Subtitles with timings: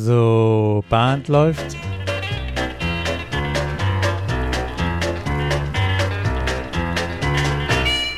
[0.00, 1.76] So, Band läuft.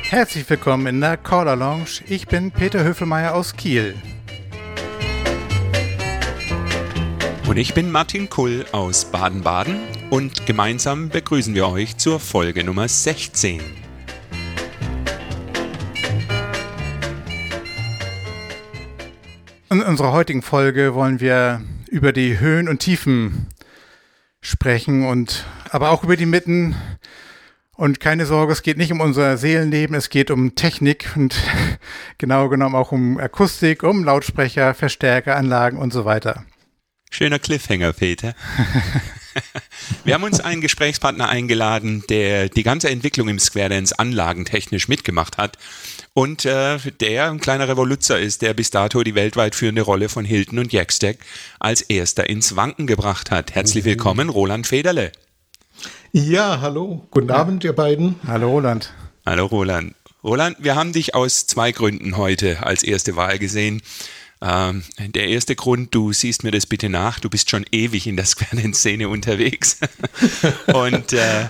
[0.03, 2.03] Herzlich willkommen in der Caller Lounge.
[2.07, 3.95] Ich bin Peter Höfelmeier aus Kiel.
[7.47, 9.79] Und ich bin Martin Kull aus Baden-Baden
[10.11, 13.80] und gemeinsam begrüßen wir euch zur Folge Nummer 16.
[19.81, 21.59] In unserer heutigen Folge wollen wir
[21.89, 23.47] über die Höhen und Tiefen
[24.39, 26.75] sprechen und aber auch über die Mitten.
[27.75, 31.35] Und keine Sorge, es geht nicht um unser Seelenleben, es geht um Technik und
[32.19, 36.45] genau genommen auch um Akustik, um Lautsprecher, Verstärkeranlagen und so weiter.
[37.09, 38.35] Schöner Cliffhanger, Peter.
[40.03, 45.39] Wir haben uns einen Gesprächspartner eingeladen, der die ganze Entwicklung im Square Dance anlagentechnisch mitgemacht
[45.39, 45.57] hat
[46.13, 50.25] und äh, der ein kleiner Revoluzer ist, der bis dato die weltweit führende Rolle von
[50.25, 51.17] Hilton und Jackstack
[51.59, 53.55] als erster ins Wanken gebracht hat.
[53.55, 55.11] Herzlich willkommen, Roland Federle.
[56.11, 57.07] Ja, hallo.
[57.11, 58.15] Guten Abend, ihr beiden.
[58.27, 58.93] Hallo, Roland.
[59.25, 59.95] Hallo, Roland.
[60.23, 63.81] Roland, wir haben dich aus zwei Gründen heute als erste Wahl gesehen.
[64.41, 68.17] Ähm, der erste Grund, du siehst mir das bitte nach, du bist schon ewig in
[68.17, 69.79] der Square-Szene unterwegs
[70.73, 71.47] und äh,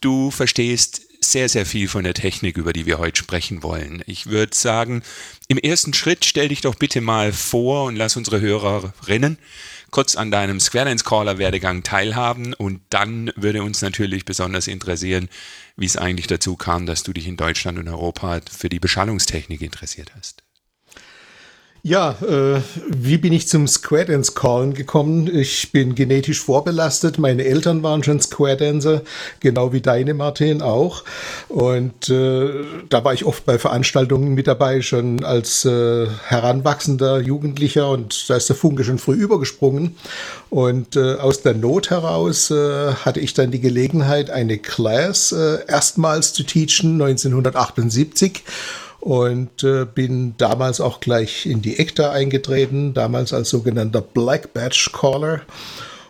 [0.00, 4.02] du verstehst sehr, sehr viel von der Technik, über die wir heute sprechen wollen.
[4.06, 5.02] Ich würde sagen,
[5.48, 9.38] im ersten Schritt stell dich doch bitte mal vor und lass unsere Hörerinnen
[9.92, 15.28] kurz an deinem Square Dance Caller Werdegang teilhaben und dann würde uns natürlich besonders interessieren,
[15.76, 19.60] wie es eigentlich dazu kam, dass du dich in Deutschland und Europa für die Beschallungstechnik
[19.60, 20.41] interessiert hast.
[21.84, 25.28] Ja, äh, wie bin ich zum Square Dance Callen gekommen?
[25.34, 27.18] Ich bin genetisch vorbelastet.
[27.18, 29.02] Meine Eltern waren schon Square Dancer,
[29.40, 31.02] genau wie deine, Martin, auch.
[31.48, 32.50] Und äh,
[32.88, 37.90] da war ich oft bei Veranstaltungen mit dabei, schon als äh, heranwachsender Jugendlicher.
[37.90, 39.96] Und da ist der Funke schon früh übergesprungen.
[40.50, 45.58] Und äh, aus der Not heraus äh, hatte ich dann die Gelegenheit, eine Class äh,
[45.66, 48.44] erstmals zu teachen, 1978
[49.02, 54.90] und äh, bin damals auch gleich in die ECTA eingetreten, damals als sogenannter Black Badge
[54.92, 55.40] Caller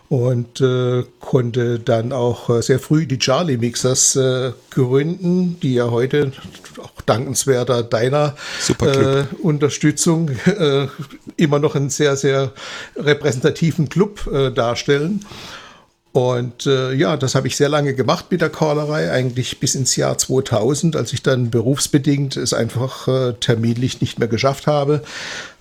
[0.09, 5.89] und äh, konnte dann auch äh, sehr früh die Charlie Mixers äh, gründen, die ja
[5.89, 6.33] heute
[6.77, 8.35] auch dankenswerter deiner
[8.79, 10.85] äh, Unterstützung äh,
[11.35, 12.51] immer noch einen sehr, sehr
[12.95, 15.25] repräsentativen Club darstellen.
[16.13, 19.95] Und äh, ja, das habe ich sehr lange gemacht mit der Callerei, eigentlich bis ins
[19.95, 25.01] Jahr 2000, als ich dann berufsbedingt es einfach äh, terminlich nicht mehr geschafft habe.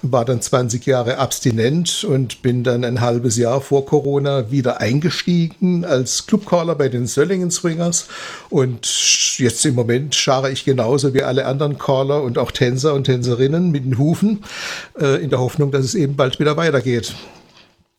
[0.03, 5.87] War dann 20 Jahre abstinent und bin dann ein halbes Jahr vor Corona wieder eingestiegen
[5.87, 8.09] als Clubcaller bei den Söllingen Swingers.
[8.51, 13.05] Und jetzt im Moment schare ich genauso wie alle anderen Caller und auch Tänzer und
[13.05, 14.45] Tänzerinnen mit den Hufen,
[15.01, 17.15] äh, in der Hoffnung, dass es eben bald wieder weitergeht.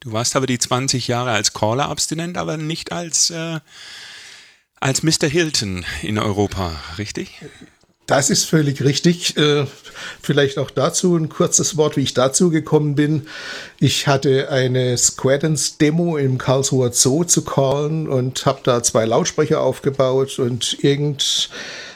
[0.03, 3.61] Du warst aber die 20 Jahre als Caller abstinent, aber nicht als, äh,
[4.81, 5.27] als Mr.
[5.29, 7.41] Hilton in Europa, richtig?
[8.05, 9.37] Das ist völlig richtig.
[9.37, 9.65] Äh,
[10.21, 13.27] vielleicht auch dazu ein kurzes Wort, wie ich dazu gekommen bin.
[13.79, 19.61] Ich hatte eine Squadrons Demo im Karlsruher Zoo zu callen und habe da zwei Lautsprecher
[19.61, 21.49] aufgebaut und irgend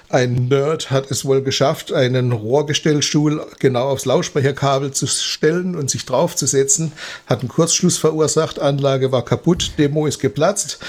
[0.09, 6.05] ein Nerd hat es wohl geschafft, einen Rohrgestellstuhl genau aufs Lautsprecherkabel zu stellen und sich
[6.05, 6.93] draufzusetzen,
[7.25, 10.79] hat einen Kurzschluss verursacht, Anlage war kaputt, Demo ist geplatzt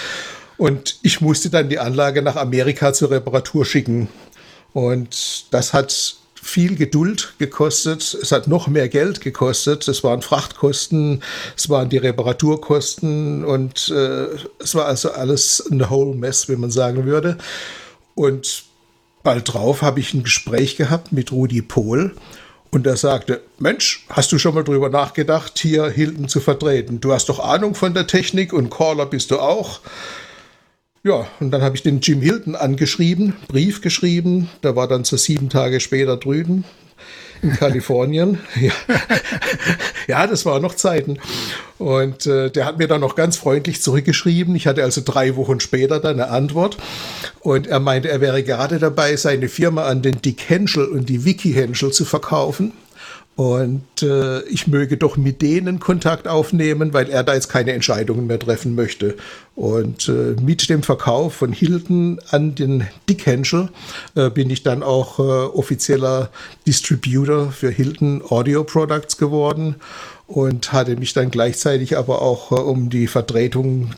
[0.56, 4.08] und ich musste dann die Anlage nach Amerika zur Reparatur schicken.
[4.72, 8.16] Und das hat viel Geduld gekostet.
[8.20, 9.86] Es hat noch mehr Geld gekostet.
[9.88, 11.22] Es waren Frachtkosten,
[11.56, 14.26] es waren die Reparaturkosten und äh,
[14.58, 17.38] es war also alles ein whole mess, wie man sagen würde.
[18.14, 18.67] Und
[19.28, 22.14] bald drauf habe ich ein Gespräch gehabt mit Rudi Pohl
[22.70, 26.98] und er sagte, Mensch, hast du schon mal drüber nachgedacht, hier Hilton zu vertreten?
[26.98, 29.80] Du hast doch Ahnung von der Technik und Caller bist du auch.
[31.04, 35.18] Ja, und dann habe ich den Jim Hilton angeschrieben, Brief geschrieben, der war dann so
[35.18, 36.64] sieben Tage später drüben
[37.42, 38.38] in Kalifornien.
[38.60, 38.72] ja.
[40.06, 41.18] ja, das waren noch Zeiten.
[41.78, 44.56] Und äh, der hat mir dann noch ganz freundlich zurückgeschrieben.
[44.56, 46.76] Ich hatte also drei Wochen später dann eine Antwort.
[47.40, 51.24] Und er meinte, er wäre gerade dabei, seine Firma an den Dick Henschel und die
[51.24, 52.72] Vicky Henschel zu verkaufen.
[53.38, 58.26] Und äh, ich möge doch mit denen Kontakt aufnehmen, weil er da jetzt keine Entscheidungen
[58.26, 59.16] mehr treffen möchte.
[59.54, 63.68] Und äh, mit dem Verkauf von Hilton an den Dick Henschel
[64.16, 66.30] äh, bin ich dann auch äh, offizieller
[66.66, 69.76] Distributor für Hilton Audio Products geworden
[70.26, 73.92] und hatte mich dann gleichzeitig aber auch äh, um die Vertretung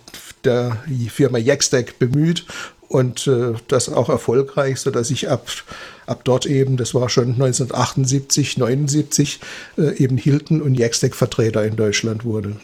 [0.44, 0.76] der
[1.08, 2.44] Firma Jackstack bemüht
[2.90, 5.46] und äh, das auch erfolgreich, so dass ich ab,
[6.06, 9.40] ab dort eben, das war schon 1978, 79,
[9.78, 12.56] äh, eben Hilton und Jackstack Vertreter in Deutschland wurde.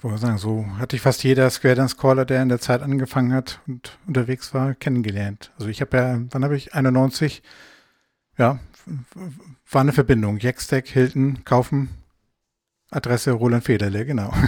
[0.00, 3.32] wollte sagen, so hatte ich fast jeder Square Dance Caller, der in der Zeit angefangen
[3.32, 5.50] hat und unterwegs war, kennengelernt.
[5.58, 6.74] Also ich habe ja, wann habe ich?
[6.74, 7.42] 91,
[8.38, 8.60] ja,
[9.68, 10.38] war eine Verbindung.
[10.38, 11.88] Jackstack, Hilton, kaufen,
[12.92, 14.32] Adresse Roland Federle, genau.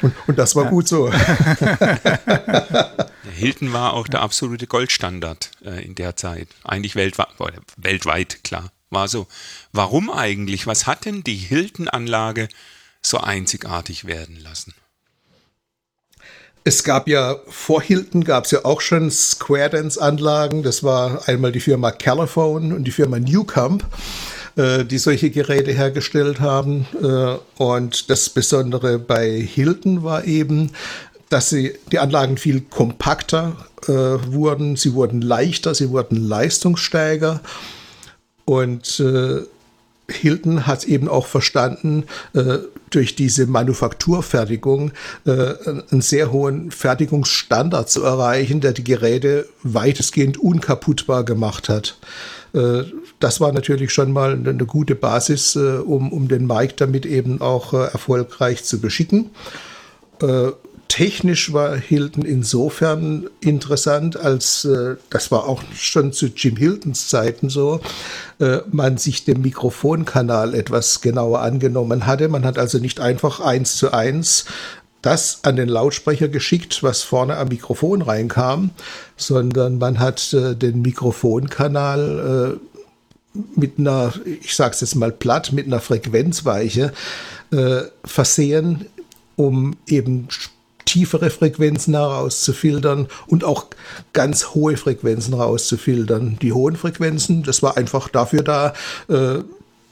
[0.00, 0.70] Und, und das war ja.
[0.70, 1.12] gut so.
[3.34, 6.46] Hilton war auch der absolute Goldstandard äh, in der Zeit.
[6.62, 7.26] Eigentlich weltweit,
[7.76, 8.70] weltweit, klar.
[8.90, 9.26] War so.
[9.72, 10.68] Warum eigentlich?
[10.68, 12.46] Was hat denn die Hilton-Anlage
[13.02, 14.72] so einzigartig werden lassen?
[16.64, 20.62] Es gab ja vor Hilton gab es ja auch schon Square Dance Anlagen.
[20.62, 23.86] Das war einmal die Firma Caliphone und die Firma Newcomb,
[24.58, 26.86] äh, die solche Geräte hergestellt haben.
[27.02, 30.72] Äh, und das Besondere bei Hilton war eben,
[31.30, 33.56] dass sie die Anlagen viel kompakter
[33.86, 34.76] äh, wurden.
[34.76, 37.40] Sie wurden leichter, sie wurden leistungssteiger
[38.44, 39.42] und äh,
[40.10, 42.58] Hilton hat eben auch verstanden, äh,
[42.88, 44.92] durch diese Manufakturfertigung
[45.26, 45.54] äh,
[45.90, 51.98] einen sehr hohen Fertigungsstandard zu erreichen, der die Geräte weitestgehend unkaputtbar gemacht hat.
[52.52, 52.84] Äh,
[53.20, 57.40] das war natürlich schon mal eine, gute Basis, äh, um, um den Markt damit eben
[57.40, 59.30] auch äh, erfolgreich zu beschicken.
[60.88, 64.66] Technisch war Hilton insofern interessant, als
[65.10, 67.80] das war auch schon zu Jim Hiltons Zeiten so,
[68.72, 72.28] man sich dem Mikrofonkanal etwas genauer angenommen hatte.
[72.28, 74.46] Man hat also nicht einfach eins zu eins
[75.08, 78.70] das an den Lautsprecher geschickt, was vorne am Mikrofon reinkam,
[79.16, 84.12] sondern man hat äh, den Mikrofonkanal äh, mit einer,
[84.42, 86.92] ich sage es jetzt mal platt, mit einer Frequenzweiche
[87.52, 88.84] äh, versehen,
[89.36, 90.28] um eben
[90.84, 93.66] tiefere Frequenzen herauszufiltern und auch
[94.12, 96.38] ganz hohe Frequenzen herauszufiltern.
[96.42, 98.74] Die hohen Frequenzen, das war einfach dafür da,
[99.08, 99.38] äh,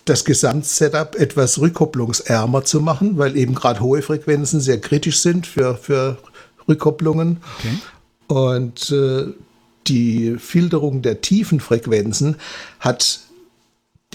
[0.06, 5.76] das Gesamtsetup etwas rückkopplungsärmer zu machen, weil eben gerade hohe Frequenzen sehr kritisch sind für,
[5.76, 6.17] für
[6.69, 7.38] Rückkopplungen.
[7.58, 7.79] Okay.
[8.29, 9.32] Und äh,
[9.87, 12.37] die Filterung der tiefen Frequenzen
[12.81, 13.20] hat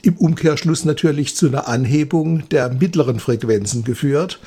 [0.02, 4.40] im Umkehrschluss natürlich zu einer Anhebung der mittleren Frequenzen geführt.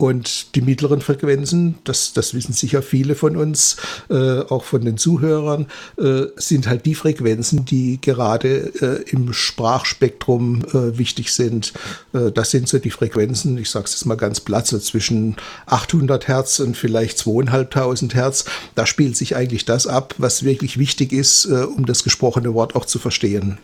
[0.00, 3.76] Und die mittleren Frequenzen, das, das wissen sicher viele von uns,
[4.08, 5.66] äh, auch von den Zuhörern,
[5.98, 11.74] äh, sind halt die Frequenzen, die gerade äh, im Sprachspektrum äh, wichtig sind.
[12.14, 15.36] Äh, das sind so die Frequenzen, ich sage es jetzt mal ganz platt, so zwischen
[15.66, 18.46] 800 Hertz und vielleicht 2500 Hertz.
[18.76, 22.74] Da spielt sich eigentlich das ab, was wirklich wichtig ist, äh, um das gesprochene Wort
[22.74, 23.58] auch zu verstehen.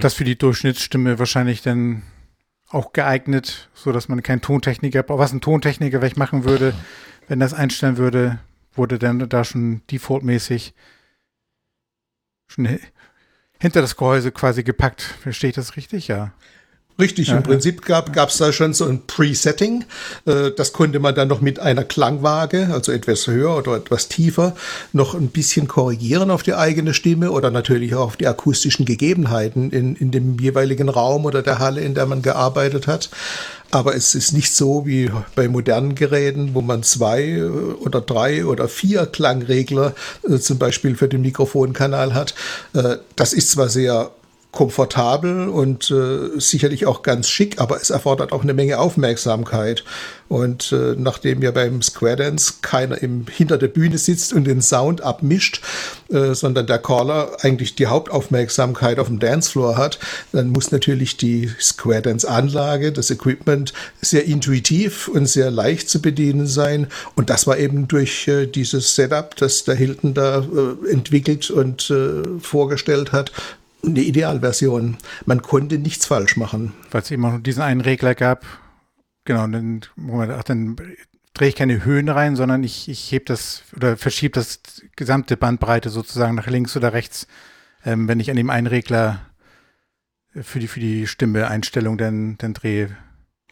[0.00, 2.02] Das für die Durchschnittsstimme wahrscheinlich dann
[2.68, 6.74] auch geeignet, so dass man keinen Tontechniker, was ein Tontechniker vielleicht machen würde,
[7.28, 8.38] wenn das einstellen würde,
[8.72, 10.74] wurde dann da schon defaultmäßig
[12.46, 12.78] schon
[13.60, 15.02] hinter das Gehäuse quasi gepackt.
[15.02, 16.08] Verstehe ich das richtig?
[16.08, 16.32] Ja.
[16.96, 19.84] Richtig, ja, im Prinzip gab es da schon so ein Presetting.
[20.26, 24.54] Äh, das konnte man dann noch mit einer Klangwaage, also etwas höher oder etwas tiefer,
[24.92, 29.70] noch ein bisschen korrigieren auf die eigene Stimme oder natürlich auch auf die akustischen Gegebenheiten
[29.70, 33.10] in, in dem jeweiligen Raum oder der Halle, in der man gearbeitet hat.
[33.72, 38.46] Aber es ist nicht so wie bei modernen Geräten, wo man zwei äh, oder drei
[38.46, 39.94] oder vier Klangregler
[40.28, 42.34] äh, zum Beispiel für den Mikrofonkanal hat.
[43.16, 44.10] das ist zwar sehr
[44.54, 49.84] komfortabel und äh, sicherlich auch ganz schick, aber es erfordert auch eine Menge Aufmerksamkeit.
[50.28, 54.62] Und äh, nachdem ja beim Square Dance keiner im, hinter der Bühne sitzt und den
[54.62, 55.60] Sound abmischt,
[56.08, 59.98] äh, sondern der Caller eigentlich die Hauptaufmerksamkeit auf dem Dancefloor hat,
[60.32, 66.00] dann muss natürlich die Square Dance Anlage, das Equipment sehr intuitiv und sehr leicht zu
[66.00, 66.86] bedienen sein.
[67.16, 71.90] Und das war eben durch äh, dieses Setup, das der Hilton da äh, entwickelt und
[71.90, 73.30] äh, vorgestellt hat,
[73.86, 74.96] eine Idealversion.
[75.26, 76.72] Man konnte nichts falsch machen.
[76.90, 78.44] Weil es eben auch diesen einen Regler gab.
[79.24, 79.80] Genau, dann,
[80.30, 80.76] ach, dann
[81.34, 84.60] drehe ich keine Höhen rein, sondern ich, ich hebe das oder verschiebe das
[84.96, 87.26] gesamte Bandbreite sozusagen nach links oder rechts,
[87.84, 89.20] ähm, wenn ich an dem einen Regler
[90.40, 92.96] für die, für die Stimme-Einstellung dann, dann drehe.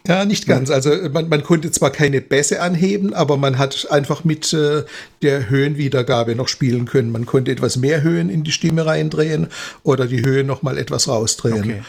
[0.07, 0.71] Ja, nicht ganz.
[0.71, 4.85] Also man, man konnte zwar keine Bässe anheben, aber man hat einfach mit äh,
[5.23, 7.13] der Höhenwiedergabe noch spielen können.
[7.13, 9.49] Man konnte etwas mehr Höhen in die Stimme reindrehen
[9.85, 11.61] oder die Höhe noch mal etwas rausdrehen.
[11.63, 11.83] Okay.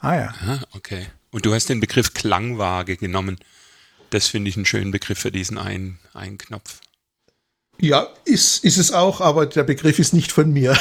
[0.00, 0.34] Ah ja.
[0.46, 1.06] Ah, okay.
[1.30, 3.38] Und du hast den Begriff Klangwaage genommen.
[4.10, 6.80] Das finde ich einen schönen Begriff für diesen einen, einen Knopf.
[7.80, 10.76] Ja, ist, ist es auch, aber der Begriff ist nicht von mir.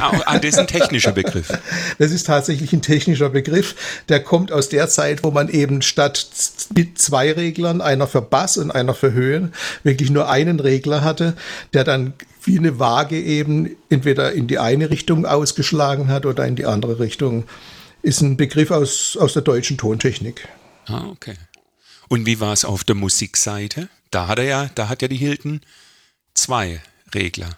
[0.00, 1.48] Ah, ah, das ist ein technischer Begriff.
[1.98, 3.76] Das ist tatsächlich ein technischer Begriff.
[4.08, 6.26] Der kommt aus der Zeit, wo man eben statt
[6.74, 9.54] mit zwei Reglern, einer für Bass und einer für Höhen,
[9.84, 11.36] wirklich nur einen Regler hatte,
[11.72, 16.56] der dann wie eine Waage eben entweder in die eine Richtung ausgeschlagen hat oder in
[16.56, 17.44] die andere Richtung.
[18.02, 20.48] Ist ein Begriff aus, aus der deutschen Tontechnik.
[20.86, 21.36] Ah, okay.
[22.08, 23.88] Und wie war es auf der Musikseite?
[24.10, 25.60] Da hat er ja, da hat ja die Hilton
[26.44, 26.82] zwei
[27.14, 27.48] Regler.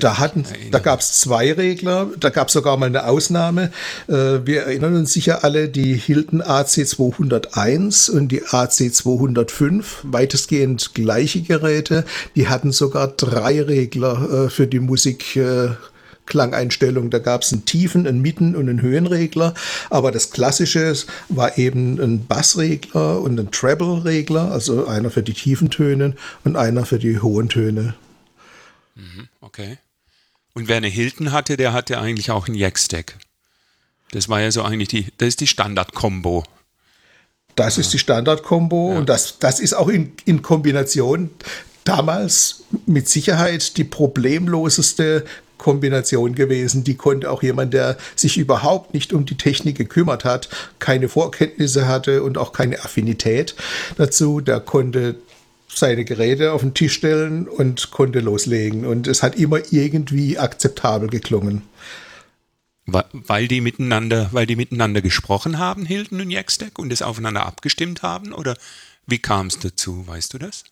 [0.00, 3.72] Da, hatten, da gab es zwei Regler, da gab es sogar mal eine Ausnahme.
[4.06, 12.04] Äh, wir erinnern uns sicher alle, die Hilton AC201 und die AC205, weitestgehend gleiche Geräte,
[12.36, 15.38] die hatten sogar drei Regler äh, für die Musik.
[16.32, 17.10] Klangeinstellung.
[17.10, 19.52] Da gab es einen Tiefen-, einen Mitten- und einen Höhenregler.
[19.90, 20.94] Aber das Klassische
[21.28, 26.86] war eben ein Bassregler und ein Treble-Regler, also einer für die tiefen Töne und einer
[26.86, 27.94] für die hohen Töne.
[28.94, 29.78] Mhm, okay.
[30.54, 33.18] Und wer eine Hilton hatte, der hatte eigentlich auch einen Jackstack.
[34.10, 36.44] Das war ja so eigentlich die, das ist die Standard-Kombo.
[37.56, 37.82] Das ja.
[37.82, 38.98] ist die Standard-Kombo ja.
[38.98, 41.30] und das, das ist auch in, in Kombination
[41.84, 45.24] damals mit Sicherheit die problemloseste
[45.62, 46.82] Kombination gewesen.
[46.82, 50.48] Die konnte auch jemand, der sich überhaupt nicht um die Technik gekümmert hat,
[50.80, 53.54] keine Vorkenntnisse hatte und auch keine Affinität
[53.96, 55.14] dazu, der konnte
[55.72, 58.84] seine Geräte auf den Tisch stellen und konnte loslegen.
[58.84, 61.62] Und es hat immer irgendwie akzeptabel geklungen.
[62.86, 68.02] Weil die miteinander, weil die miteinander gesprochen haben, Hilton und Jackstack, und es aufeinander abgestimmt
[68.02, 68.32] haben?
[68.32, 68.56] Oder
[69.06, 70.04] wie kam es dazu?
[70.08, 70.64] Weißt du das?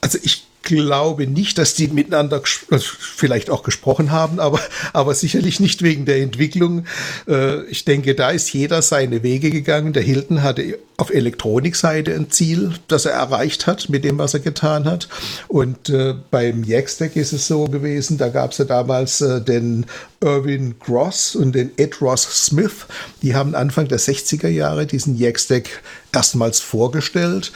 [0.00, 4.60] Also ich glaube nicht, dass die miteinander also vielleicht auch gesprochen haben, aber,
[4.92, 6.84] aber sicherlich nicht wegen der Entwicklung.
[7.26, 9.94] Äh, ich denke, da ist jeder seine Wege gegangen.
[9.94, 14.40] Der Hilton hatte auf Elektronikseite ein Ziel, das er erreicht hat mit dem, was er
[14.40, 15.08] getan hat.
[15.46, 19.86] Und äh, beim Jackstack ist es so gewesen, da gab es ja damals äh, den
[20.20, 22.86] Irwin Gross und den Ed Ross Smith.
[23.22, 27.52] Die haben Anfang der 60er Jahre diesen Jackstack erstmals vorgestellt.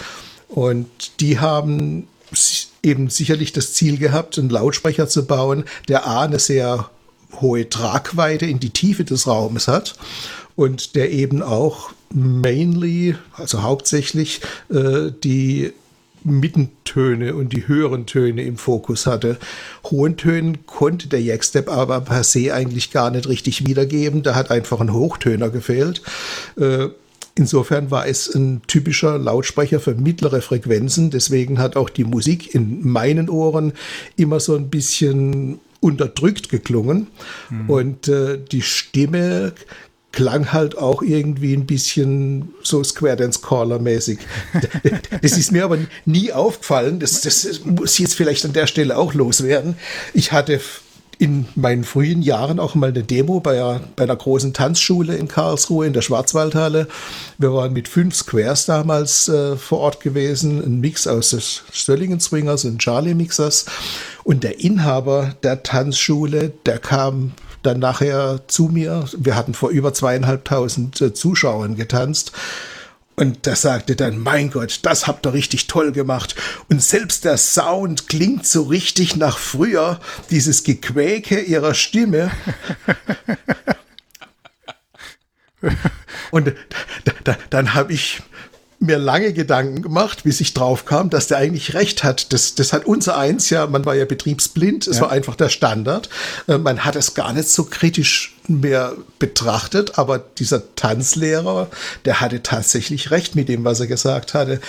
[0.49, 2.07] Und die haben
[2.83, 6.91] eben sicherlich das Ziel gehabt, einen Lautsprecher zu bauen, der A, eine sehr
[7.41, 9.95] hohe Tragweite in die Tiefe des Raumes hat
[10.57, 15.73] und der eben auch mainly, also hauptsächlich, äh, die
[16.25, 19.39] Mittentöne und die höheren Töne im Fokus hatte.
[19.91, 24.23] Hohen Tönen konnte der Jackstep aber per se eigentlich gar nicht richtig wiedergeben.
[24.23, 26.03] Da hat einfach ein Hochtöner gefehlt.
[26.57, 26.89] Äh,
[27.35, 31.11] Insofern war es ein typischer Lautsprecher für mittlere Frequenzen.
[31.11, 33.73] Deswegen hat auch die Musik in meinen Ohren
[34.17, 37.07] immer so ein bisschen unterdrückt geklungen.
[37.49, 37.71] Mhm.
[37.71, 39.55] Und äh, die Stimme
[40.13, 44.19] klang halt auch irgendwie ein bisschen so Square Dance Caller mäßig.
[45.23, 47.01] Das ist mir aber nie aufgefallen.
[47.01, 49.77] Das, das muss jetzt vielleicht an der Stelle auch loswerden.
[50.13, 50.61] Ich hatte
[51.19, 55.29] in meinen frühen Jahren auch mal eine Demo bei, einer, bei einer großen Tanzschule in
[55.29, 56.89] Karlsruhe in der Schwarzwaldhalle.
[57.39, 62.65] Wir waren mit fünf Squares damals äh, vor Ort gewesen, ein Mix aus Stöllingen Swingers
[62.65, 63.67] und Charlie Mixers.
[64.25, 69.05] Und der Inhaber der Tanzschule, der kam dann nachher zu mir.
[69.17, 72.33] Wir hatten vor über zweieinhalbtausend äh, Zuschauern getanzt.
[73.15, 76.35] Und der sagte dann, mein Gott, das habt ihr richtig toll gemacht.
[76.71, 80.01] Und selbst der Sound klingt so richtig nach früher,
[80.31, 82.31] dieses Gequäke ihrer Stimme.
[86.31, 86.55] Und
[87.05, 88.23] da, da, dann habe ich
[88.83, 92.33] mir lange Gedanken gemacht, bis ich drauf kam, dass der eigentlich recht hat.
[92.33, 95.03] Das, das hat unser eins ja, man war ja betriebsblind, es ja.
[95.03, 96.09] war einfach der Standard.
[96.49, 101.69] Äh, man hat es gar nicht so kritisch mehr betrachtet, aber dieser Tanzlehrer,
[102.05, 104.61] der hatte tatsächlich recht mit dem, was er gesagt hatte.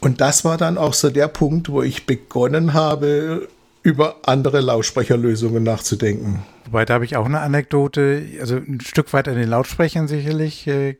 [0.00, 3.48] Und das war dann auch so der Punkt, wo ich begonnen habe,
[3.82, 6.42] über andere Lautsprecherlösungen nachzudenken.
[6.66, 10.66] Wobei, da habe ich auch eine Anekdote, also ein Stück weit an den Lautsprechern sicherlich
[10.66, 10.96] äh,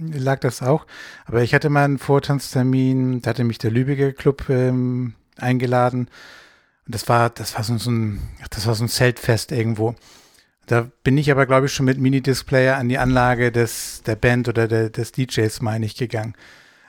[0.00, 0.86] lag das auch.
[1.26, 6.08] Aber ich hatte mal einen Vortanztermin, da hatte mich der Lübecker Club ähm, eingeladen.
[6.86, 9.94] Und das war, das war so, so ein, das war so ein Zeltfest irgendwo.
[10.66, 14.48] Da bin ich aber, glaube ich, schon mit Mini-Displayer an die Anlage des, der Band
[14.48, 16.34] oder der, des DJs, meine ich, gegangen.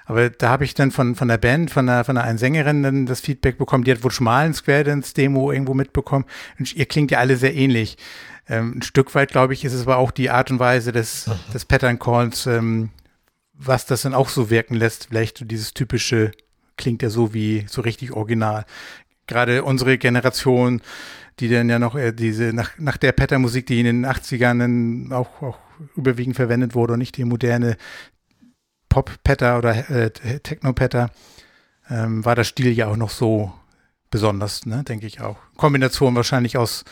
[0.06, 3.06] Aber da habe ich dann von, von der Band, von einer, von einer Sängerin dann
[3.06, 6.26] das Feedback bekommen, die hat wohl schon mal ein Square Dance Demo irgendwo mitbekommen.
[6.60, 7.98] Und ihr klingt ja alle sehr ähnlich.
[8.50, 11.30] Ähm, ein Stück weit, glaube ich, ist es aber auch die Art und Weise des,
[11.54, 12.90] des Pattern Calls, ähm,
[13.66, 15.08] was das dann auch so wirken lässt.
[15.08, 16.32] Vielleicht so dieses typische
[16.78, 18.66] klingt ja so wie so richtig original.
[19.28, 20.82] Gerade unsere Generation,
[21.40, 25.12] die dann ja noch äh, diese, nach, nach der Pattern-Musik, die in den 80ern dann
[25.12, 25.58] auch, auch
[25.96, 27.78] überwiegend verwendet wurde und nicht die moderne
[28.90, 31.12] Pop-Patter oder äh, Techno-Patter,
[31.90, 33.54] ähm, war der Stil ja auch noch so
[34.10, 35.38] besonders, ne, denke ich auch.
[35.56, 36.84] Kombination wahrscheinlich aus,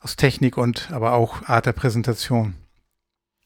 [0.00, 2.54] aus Technik und aber auch Art der Präsentation.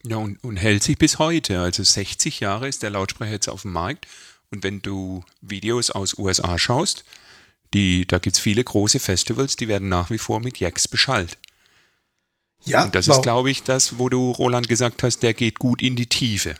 [0.07, 1.59] Ja, und, und hält sich bis heute.
[1.59, 4.07] Also 60 Jahre ist der Lautsprecher jetzt auf dem Markt.
[4.51, 7.03] Und wenn du Videos aus USA schaust,
[7.73, 11.37] die, da gibt es viele große Festivals, die werden nach wie vor mit Jacks beschallt.
[12.63, 15.81] Ja, und das ist, glaube ich, das, wo du, Roland, gesagt hast, der geht gut
[15.81, 16.55] in die Tiefe.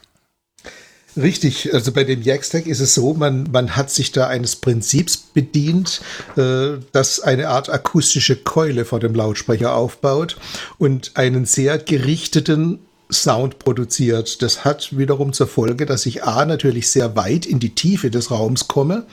[1.17, 5.15] Richtig, also bei dem Jackstack ist es so, man, man hat sich da eines Prinzips
[5.15, 6.01] bedient,
[6.35, 10.35] äh, das eine Art akustische Keule vor dem Lautsprecher aufbaut
[10.77, 12.79] und einen sehr gerichteten
[13.11, 14.41] Sound produziert.
[14.41, 18.31] Das hat wiederum zur Folge, dass ich A natürlich sehr weit in die Tiefe des
[18.31, 19.05] Raums komme.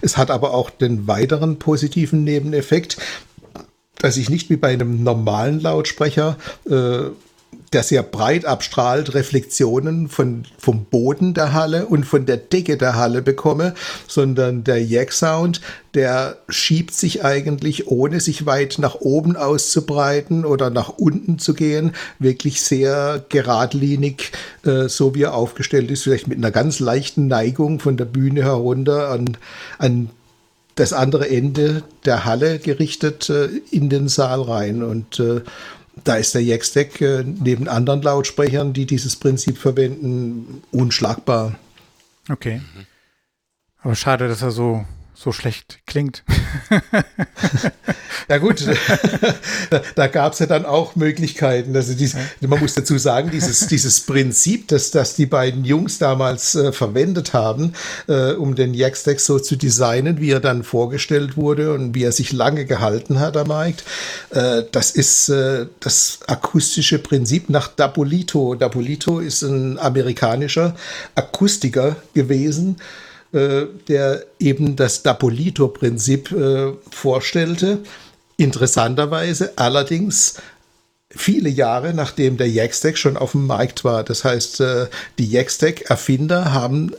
[0.00, 2.96] Es hat aber auch den weiteren positiven Nebeneffekt,
[3.98, 6.36] dass ich nicht wie bei einem normalen Lautsprecher
[6.68, 7.10] äh,
[7.72, 12.96] der sehr breit abstrahlt, Reflexionen von, vom Boden der Halle und von der Decke der
[12.96, 13.74] Halle bekomme,
[14.06, 15.60] sondern der Jack-Sound,
[15.94, 21.92] der schiebt sich eigentlich, ohne sich weit nach oben auszubreiten oder nach unten zu gehen,
[22.18, 24.32] wirklich sehr geradlinig,
[24.64, 28.44] äh, so wie er aufgestellt ist, vielleicht mit einer ganz leichten Neigung von der Bühne
[28.44, 29.36] herunter an,
[29.78, 30.10] an
[30.76, 34.82] das andere Ende der Halle gerichtet äh, in den Saal rein.
[34.82, 35.40] Und äh,
[36.04, 41.58] da ist der Jackstack äh, neben anderen Lautsprechern, die dieses Prinzip verwenden, unschlagbar.
[42.28, 42.60] Okay.
[43.80, 44.84] Aber schade, dass er so
[45.16, 46.22] so schlecht klingt.
[48.28, 48.66] ja gut,
[49.70, 51.74] da, da gab es ja dann auch Möglichkeiten.
[51.74, 56.54] Also dies, man muss dazu sagen, dieses, dieses Prinzip, das, das die beiden Jungs damals
[56.54, 57.72] äh, verwendet haben,
[58.08, 62.12] äh, um den Jackstack so zu designen, wie er dann vorgestellt wurde und wie er
[62.12, 63.84] sich lange gehalten hat am Markt,
[64.30, 68.54] äh, das ist äh, das akustische Prinzip nach Dapolito.
[68.54, 70.76] Dapolito ist ein amerikanischer
[71.14, 72.76] Akustiker gewesen,
[73.32, 77.80] äh, der eben das Dapolito-Prinzip äh, vorstellte.
[78.36, 80.34] Interessanterweise allerdings
[81.10, 84.04] viele Jahre nachdem der Jackstack schon auf dem Markt war.
[84.04, 84.86] Das heißt, äh,
[85.18, 86.92] die Jackstack-Erfinder haben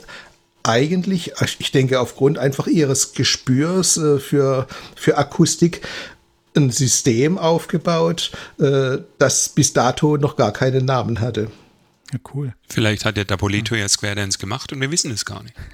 [0.64, 4.66] eigentlich, ich denke, aufgrund einfach ihres Gespürs für,
[4.96, 5.80] für Akustik
[6.54, 11.48] ein System aufgebaut, das bis dato noch gar keinen Namen hatte.
[12.12, 12.52] Ja, cool.
[12.68, 15.54] Vielleicht hat der Dapolito ja Square Dance gemacht und wir wissen es gar nicht.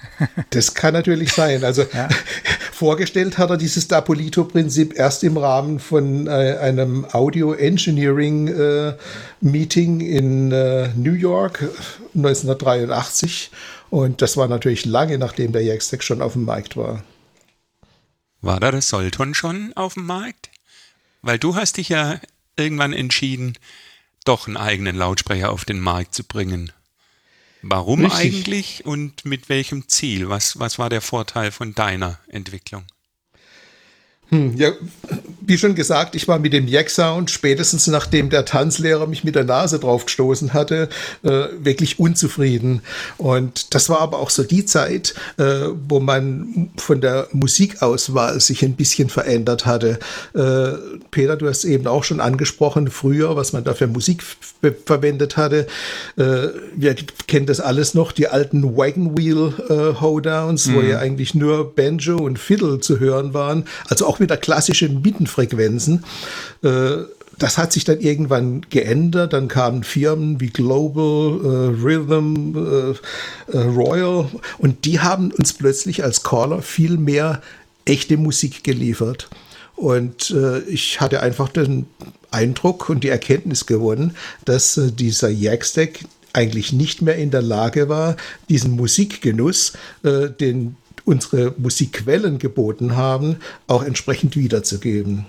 [0.51, 1.63] Das kann natürlich sein.
[1.65, 2.09] Also ja.
[2.73, 10.89] vorgestellt hat er dieses Dapolito-Prinzip erst im Rahmen von äh, einem Audio-Engineering-Meeting äh, in äh,
[10.97, 11.69] New York
[12.15, 13.51] 1983.
[13.91, 17.05] Und das war natürlich lange nachdem der Jackstack schon auf dem Markt war.
[18.41, 20.51] War da das Solton schon auf dem Markt?
[21.23, 22.19] Weil du hast dich ja
[22.57, 23.57] irgendwann entschieden,
[24.25, 26.73] doch einen eigenen Lautsprecher auf den Markt zu bringen.
[27.63, 28.21] Warum Richtig.
[28.21, 30.29] eigentlich und mit welchem Ziel?
[30.29, 32.85] Was, was war der Vorteil von deiner Entwicklung?
[34.35, 34.73] Hm, ja,
[35.47, 39.45] wie schon gesagt, ich war mit dem Jack-Sound spätestens nachdem der Tanzlehrer mich mit der
[39.45, 40.89] Nase drauf gestoßen hatte,
[41.23, 42.81] äh, wirklich unzufrieden.
[43.19, 48.65] Und das war aber auch so die Zeit, äh, wo man von der Musikauswahl sich
[48.65, 49.99] ein bisschen verändert hatte.
[50.35, 50.79] Äh,
[51.11, 54.25] Peter, du hast eben auch schon angesprochen, früher, was man da für Musik
[54.87, 55.67] verwendet hatte.
[56.17, 56.97] Äh, wir
[57.29, 60.75] kennen das alles noch, die alten Wagon Wheel äh, Hoedowns, mhm.
[60.75, 63.67] wo ja eigentlich nur Banjo und Fiddle zu hören waren.
[63.89, 66.05] Also auch auch wieder klassische Mittenfrequenzen.
[66.63, 67.05] Äh,
[67.39, 69.33] das hat sich dann irgendwann geändert.
[69.33, 72.95] Dann kamen Firmen wie Global, äh, Rhythm,
[73.53, 77.43] äh, Royal und die haben uns plötzlich als Caller viel mehr
[77.85, 79.29] echte Musik geliefert.
[79.77, 81.87] Und äh, ich hatte einfach den
[82.31, 86.01] Eindruck und die Erkenntnis gewonnen, dass äh, dieser Jackstack
[86.33, 88.17] eigentlich nicht mehr in der Lage war,
[88.49, 93.37] diesen Musikgenuss, äh, den unsere Musikquellen geboten haben,
[93.67, 95.27] auch entsprechend wiederzugeben.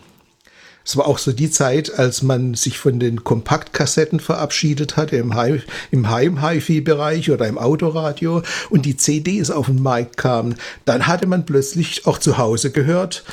[0.85, 5.33] Es war auch so die Zeit, als man sich von den Kompaktkassetten verabschiedet hatte im,
[5.33, 10.55] Hi im Heim-HiFi-Bereich oder im Autoradio und die CDs auf den Markt kamen.
[10.85, 13.23] Dann hatte man plötzlich auch zu Hause gehört,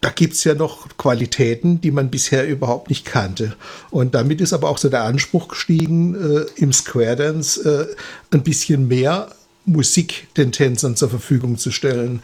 [0.00, 3.56] da gibt es ja noch Qualitäten, die man bisher überhaupt nicht kannte.
[3.90, 8.42] Und damit ist aber auch so der Anspruch gestiegen, äh, im Square Dance äh, ein
[8.42, 9.30] bisschen mehr
[9.66, 12.22] Musik den Tänzern zur Verfügung zu stellen.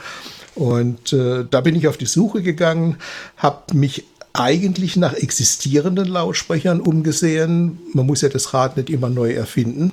[0.54, 2.96] Und äh, da bin ich auf die Suche gegangen,
[3.36, 7.78] habe mich eigentlich nach existierenden Lautsprechern umgesehen.
[7.92, 9.92] Man muss ja das Rad nicht immer neu erfinden.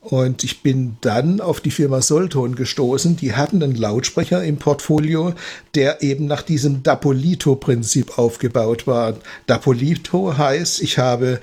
[0.00, 3.16] Und ich bin dann auf die Firma Solton gestoßen.
[3.16, 5.34] Die hatten einen Lautsprecher im Portfolio,
[5.74, 9.14] der eben nach diesem Dapolito-Prinzip aufgebaut war.
[9.46, 11.40] Dapolito heißt, ich habe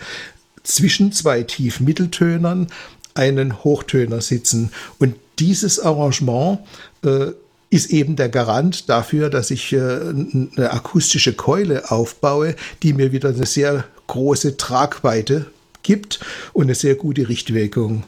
[0.63, 2.67] zwischen zwei Tief-Mitteltönern
[3.13, 4.71] einen Hochtöner sitzen.
[4.99, 6.60] Und dieses Arrangement
[7.04, 7.32] äh,
[7.69, 13.30] ist eben der Garant dafür, dass ich äh, eine akustische Keule aufbaue, die mir wieder
[13.30, 15.48] eine sehr große Tragweite
[15.84, 16.19] gibt
[16.54, 18.04] und eine sehr gute Richtwirkung.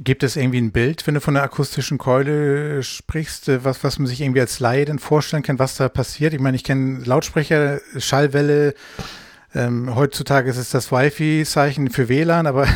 [0.00, 3.98] Gibt es irgendwie ein Bild, wenn du von einer akustischen Keule sprichst, äh, was, was
[3.98, 6.34] man sich irgendwie als Laie denn vorstellen kann, was da passiert?
[6.34, 8.74] Ich meine, ich kenne Lautsprecher, Schallwelle.
[9.54, 12.68] Ähm, heutzutage ist es das Wi-Fi-Zeichen für WLAN, aber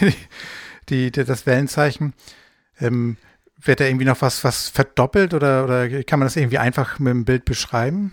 [0.90, 2.14] die, die, das Wellenzeichen.
[2.80, 3.16] Ähm,
[3.62, 7.10] wird da irgendwie noch was, was verdoppelt oder, oder kann man das irgendwie einfach mit
[7.10, 8.12] dem Bild beschreiben?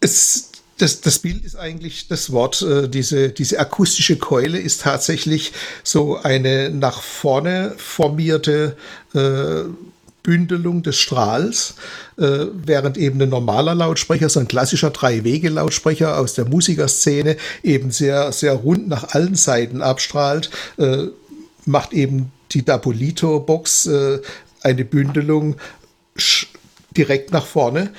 [0.00, 2.62] Es, das, das Bild ist eigentlich das Wort.
[2.62, 8.76] Äh, diese, diese akustische Keule ist tatsächlich so eine nach vorne formierte
[9.14, 9.64] äh,
[10.22, 11.74] Bündelung des Strahls,
[12.16, 18.32] äh, während eben ein normaler Lautsprecher, so ein klassischer Drei-Wege-Lautsprecher aus der Musikerszene, eben sehr,
[18.32, 21.08] sehr rund nach allen Seiten abstrahlt, äh,
[21.66, 24.20] macht eben die Dapolito-Box äh,
[24.62, 25.56] eine Bündelung
[26.96, 27.90] direkt nach vorne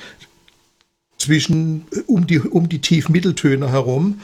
[1.18, 4.20] zwischen um die, um die Tiefmitteltöne herum.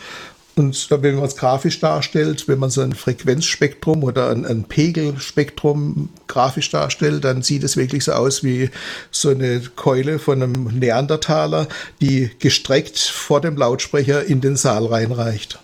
[0.55, 6.11] Und wenn man es grafisch darstellt, wenn man so ein Frequenzspektrum oder ein, ein, Pegelspektrum
[6.27, 8.69] grafisch darstellt, dann sieht es wirklich so aus wie
[9.11, 11.69] so eine Keule von einem Neandertaler,
[12.03, 15.59] die gestreckt vor dem Lautsprecher in den Saal reinreicht.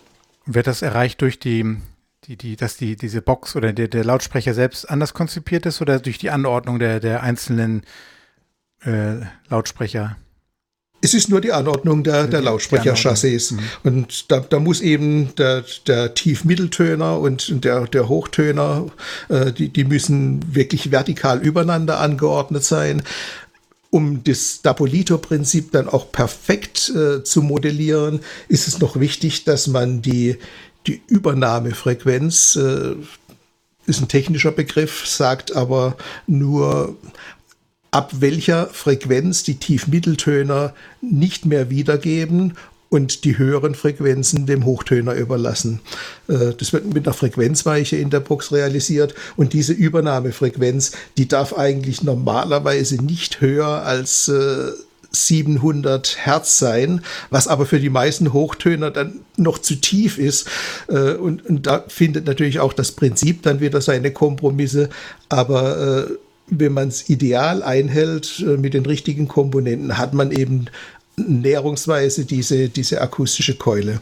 [0.47, 1.77] Wird das erreicht durch die,
[2.25, 5.99] die, die, dass die, diese Box oder der, der Lautsprecher selbst anders konzipiert ist oder
[5.99, 7.83] durch die Anordnung der, der einzelnen
[8.83, 9.17] äh,
[9.49, 10.17] Lautsprecher?
[11.01, 13.53] Es ist nur die Anordnung der, der Lautsprecherchassis.
[13.53, 13.59] Mhm.
[13.85, 18.87] Und da, da, muss eben der, der Tiefmitteltöner und der, der Hochtöner,
[19.29, 23.03] äh, die, die müssen wirklich vertikal übereinander angeordnet sein.
[23.91, 30.03] Um das Dapolito-Prinzip dann auch perfekt äh, zu modellieren, ist es noch wichtig, dass man
[30.03, 30.37] die,
[30.87, 32.95] die Übernahmefrequenz, äh,
[33.87, 36.97] ist ein technischer Begriff, sagt aber nur
[37.91, 42.55] ab welcher Frequenz die Tiefmitteltöner nicht mehr wiedergeben
[42.91, 45.81] und die höheren Frequenzen dem Hochtöner überlassen.
[46.29, 51.53] Äh, das wird mit einer Frequenzweiche in der Box realisiert und diese Übernahmefrequenz, die darf
[51.53, 54.31] eigentlich normalerweise nicht höher als
[55.11, 60.49] 700 äh, Hertz sein, was aber für die meisten Hochtöner dann noch zu tief ist.
[60.89, 64.91] Äh, und, und da findet natürlich auch das Prinzip dann wieder seine Kompromisse.
[65.29, 66.09] Aber
[66.51, 70.67] wenn man es ideal einhält äh, mit den richtigen Komponenten, hat man eben
[71.17, 74.01] näherungsweise diese, diese akustische Keule.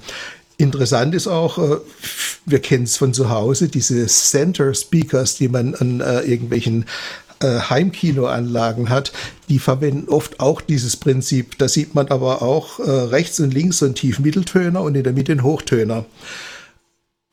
[0.58, 1.76] Interessant ist auch, äh,
[2.46, 6.00] wir kennen es von zu Hause, diese Center Speakers, die man an
[7.40, 9.12] äh, Heimkinoanlagen hat,
[9.48, 11.58] die verwenden oft auch dieses Prinzip.
[11.58, 15.32] Da sieht man aber auch rechts und links so einen Tiefmitteltöner und in der Mitte
[15.32, 16.04] einen Hochtöner.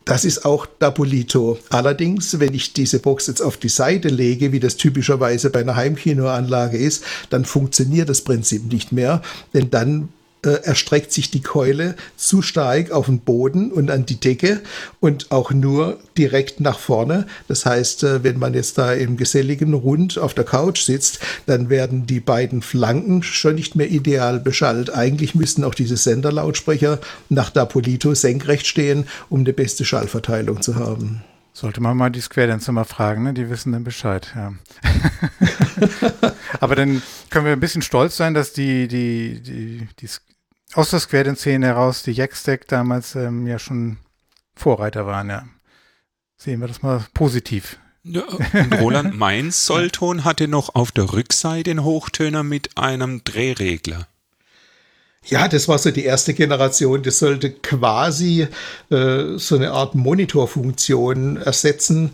[0.06, 1.58] Das ist auch Dapolito.
[1.70, 5.76] Allerdings, wenn ich diese Box jetzt auf die Seite lege, wie das typischerweise bei einer
[5.76, 9.22] Heimkinoanlage ist, dann funktioniert das Prinzip nicht mehr,
[9.54, 10.10] denn dann
[10.44, 14.62] äh, erstreckt sich die Keule zu stark auf den Boden und an die Decke
[15.00, 17.28] und auch nur direkt nach vorne.
[17.48, 21.70] Das heißt, äh, wenn man jetzt da im geselligen Rund auf der Couch sitzt, dann
[21.70, 24.94] werden die beiden Flanken schon nicht mehr ideal beschallt.
[24.94, 31.24] Eigentlich müssten auch diese Senderlautsprecher nach Dapolito senkrecht stehen, um eine beste Schallverteilung zu haben.
[31.56, 33.34] Sollte man mal die Square mal fragen, ne?
[33.34, 34.54] die wissen dann Bescheid, ja.
[36.60, 40.10] Aber dann können wir ein bisschen stolz sein, dass die, die, die, die
[40.74, 43.98] aus der Square-Szene heraus die Jackstack damals ähm, ja schon
[44.56, 45.46] Vorreiter waren, ja.
[46.38, 47.78] Sehen wir das mal positiv.
[48.04, 54.08] Ja, und Roland Mainz Sollton hatte noch auf der Rückseite den Hochtöner mit einem Drehregler.
[55.26, 57.02] Ja, das war so die erste Generation.
[57.02, 58.48] Das sollte quasi
[58.90, 62.12] äh, so eine Art Monitorfunktion ersetzen,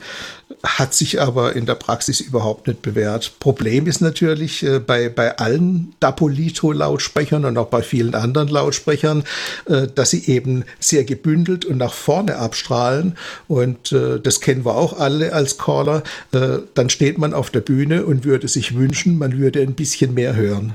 [0.63, 3.39] hat sich aber in der Praxis überhaupt nicht bewährt.
[3.39, 9.24] Problem ist natürlich äh, bei, bei allen Dapolito-Lautsprechern und auch bei vielen anderen Lautsprechern,
[9.65, 13.17] äh, dass sie eben sehr gebündelt und nach vorne abstrahlen.
[13.48, 16.04] Und äh, das kennen wir auch alle als Caller.
[16.32, 20.13] Äh, dann steht man auf der Bühne und würde sich wünschen, man würde ein bisschen
[20.13, 20.74] mehr hören.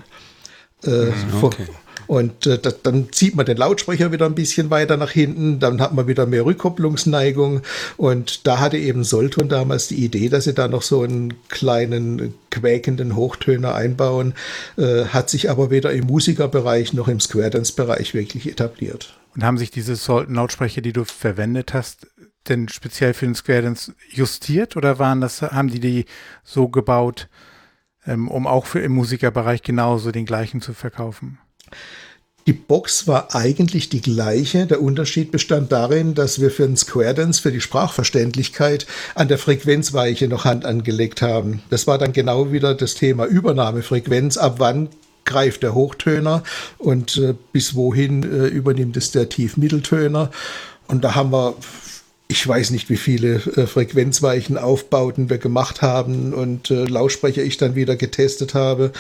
[0.83, 1.67] Äh, mhm, okay.
[2.07, 5.81] Und äh, das, dann zieht man den Lautsprecher wieder ein bisschen weiter nach hinten, dann
[5.81, 7.63] hat man wieder mehr Rückkopplungsneigung.
[7.97, 12.35] Und da hatte eben Solton damals die Idee, dass sie da noch so einen kleinen
[12.51, 14.35] quäkenden Hochtöner einbauen,
[14.77, 19.19] äh, hat sich aber weder im Musikerbereich noch im Square Dance-Bereich wirklich etabliert.
[19.35, 22.07] Und haben sich diese Solton-Lautsprecher, die du verwendet hast,
[22.49, 26.05] denn speziell für den Square Dance justiert oder waren das, haben die die
[26.45, 27.29] so gebaut,
[28.07, 31.39] ähm, um auch für im Musikerbereich genauso den gleichen zu verkaufen?
[32.47, 34.67] Die Box war eigentlich die gleiche.
[34.67, 39.39] Der Unterschied bestand darin, dass wir für den Square Dance, für die Sprachverständlichkeit an der
[39.39, 41.63] Frequenzweiche noch Hand angelegt haben.
[41.71, 44.37] Das war dann genau wieder das Thema Übernahmefrequenz.
[44.37, 44.91] Ab wann
[45.25, 46.43] greift der Hochtöner
[46.77, 50.31] und äh, bis wohin äh, übernimmt es der Tiefmitteltöner.
[50.87, 51.55] Und da haben wir
[52.35, 57.59] ich weiß nicht, wie viele äh, Frequenzweichen Aufbauten wir gemacht haben und äh, Lautsprecher ich
[57.59, 58.91] dann wieder getestet habe,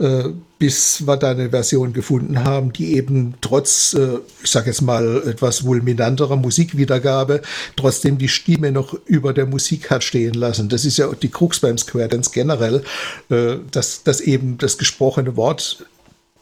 [0.00, 0.24] äh,
[0.58, 5.22] bis wir da eine Version gefunden haben, die eben trotz, äh, ich sage jetzt mal,
[5.28, 7.42] etwas vulminanterer Musikwiedergabe,
[7.76, 10.68] trotzdem die Stimme noch über der Musik hat stehen lassen.
[10.68, 12.82] Das ist ja die Krux beim Square Dance generell,
[13.30, 15.86] äh, dass, dass eben das gesprochene Wort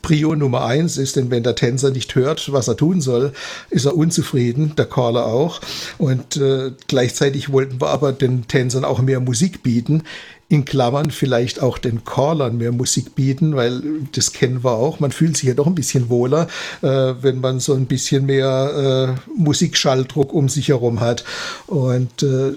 [0.02, 3.32] Prio Nummer eins ist, denn wenn der Tänzer nicht hört, was er tun soll,
[3.70, 5.60] ist er unzufrieden, der Caller auch.
[5.98, 10.02] Und äh, gleichzeitig wollten wir aber den Tänzern auch mehr Musik bieten.
[10.48, 13.82] In Klammern vielleicht auch den Callern mehr Musik bieten, weil
[14.12, 14.98] das kennen wir auch.
[14.98, 16.48] Man fühlt sich ja doch ein bisschen wohler,
[16.82, 21.24] äh, wenn man so ein bisschen mehr äh, Musikschalldruck um sich herum hat.
[21.68, 22.54] Und äh,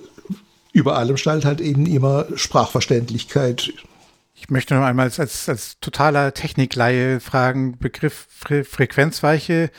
[0.71, 3.73] über allem stellt halt eben immer Sprachverständlichkeit
[4.34, 9.72] ich möchte noch einmal als, als, als totaler Technikleihe fragen, Begriff Fre Frequenzweiche,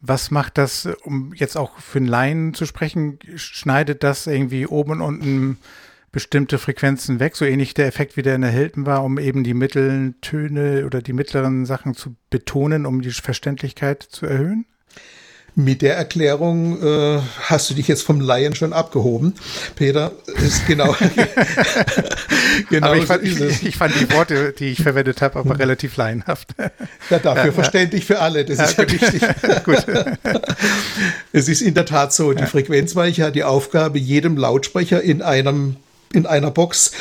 [0.00, 4.92] was macht das, um jetzt auch für einen Laien zu sprechen, schneidet das irgendwie oben
[4.92, 5.58] und unten
[6.10, 9.44] bestimmte Frequenzen weg, so ähnlich der Effekt wie der in der Hilton war, um eben
[9.44, 14.66] die mittleren Töne oder die mittleren Sachen zu betonen, um die Verständlichkeit zu erhöhen?
[15.54, 19.34] Mit der Erklärung äh, hast du dich jetzt vom Laien schon abgehoben.
[19.76, 20.12] Peter,
[20.42, 20.96] ist genau.
[22.70, 25.98] genau aber ich fand, ich, ich fand, die Worte, die ich verwendet habe, aber relativ
[25.98, 26.54] laienhaft.
[27.10, 28.46] Ja, dafür ja, verständlich für alle.
[28.46, 29.22] Das ja, ist ja wichtig.
[29.64, 29.84] gut.
[31.32, 35.76] Es ist in der Tat so, die Frequenzweiche hat die Aufgabe, jedem Lautsprecher in einem
[36.12, 36.92] in einer Box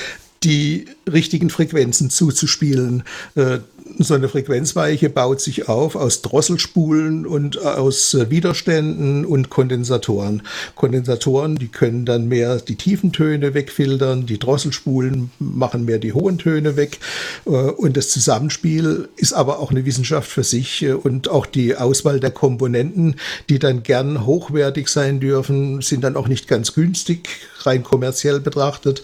[0.44, 3.04] die richtigen Frequenzen zuzuspielen.
[3.36, 3.60] Äh,
[4.00, 10.44] so eine Frequenzweiche baut sich auf aus Drosselspulen und aus äh, Widerständen und Kondensatoren.
[10.76, 16.38] Kondensatoren, die können dann mehr die tiefen Töne wegfiltern, die Drosselspulen machen mehr die hohen
[16.38, 17.00] Töne weg.
[17.46, 22.20] Äh, und das Zusammenspiel ist aber auch eine Wissenschaft für sich und auch die Auswahl
[22.20, 23.16] der Komponenten,
[23.50, 27.30] die dann gern hochwertig sein dürfen, sind dann auch nicht ganz günstig,
[27.64, 29.04] rein kommerziell betrachtet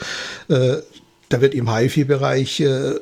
[1.29, 2.95] da wird im HIFI-Bereich äh,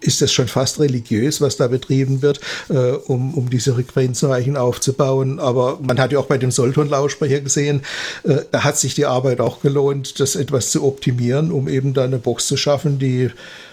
[0.00, 5.38] ist das schon fast religiös, was da betrieben wird, äh, um, um diese Frequenzweichen aufzubauen.
[5.38, 7.82] Aber man hat ja auch bei dem Solton-Lautsprecher gesehen,
[8.24, 12.04] äh, da hat sich die Arbeit auch gelohnt, das etwas zu optimieren, um eben da
[12.04, 13.30] eine Box zu schaffen, die,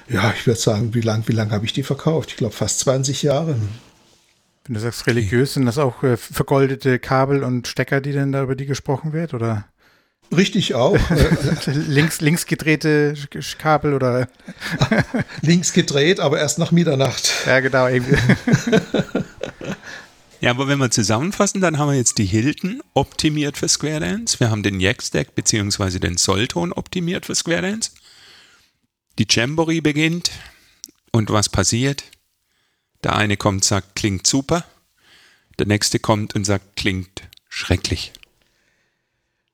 [0.10, 2.32] ja, ich würde sagen, wie lang, wie lang habe ich die verkauft?
[2.32, 3.56] Ich glaube fast 20 Jahre.
[4.66, 8.44] Wenn du sagst religiös, sind das auch äh, vergoldete Kabel und Stecker, die denn da
[8.44, 9.66] über die gesprochen wird, oder?
[10.36, 10.98] Richtig auch.
[11.66, 13.14] links, links gedrehte
[13.58, 14.28] Kabel oder?
[15.42, 17.32] links gedreht, aber erst nach Mitternacht.
[17.46, 17.88] Ja, genau.
[20.42, 24.40] ja, aber wenn wir zusammenfassen, dann haben wir jetzt die Hilton optimiert für Square Dance.
[24.40, 26.00] Wir haben den Jackstack bzw.
[26.00, 27.92] den Solton optimiert für Square Dance.
[29.20, 30.32] Die Jamboree beginnt.
[31.12, 32.04] Und was passiert?
[33.04, 34.66] Der eine kommt und sagt, klingt super.
[35.58, 38.12] Der nächste kommt und sagt, klingt schrecklich.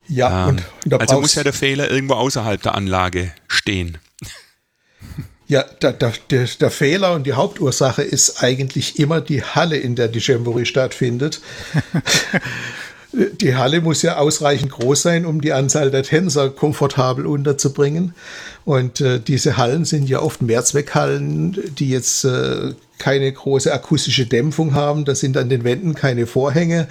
[0.07, 3.97] Ja, ähm, und, also muss ja der Fehler irgendwo außerhalb der Anlage stehen.
[5.45, 10.07] Ja, der, der, der, Fehler und die Hauptursache ist eigentlich immer die Halle, in der
[10.07, 11.41] die Jamboree stattfindet.
[13.13, 18.15] die Halle muss ja ausreichend groß sein, um die Anzahl der Tänzer komfortabel unterzubringen.
[18.65, 24.75] Und äh, diese Hallen sind ja oft Mehrzweckhallen, die jetzt äh, keine große akustische Dämpfung
[24.75, 25.03] haben.
[25.03, 26.87] Das sind an den Wänden keine Vorhänge.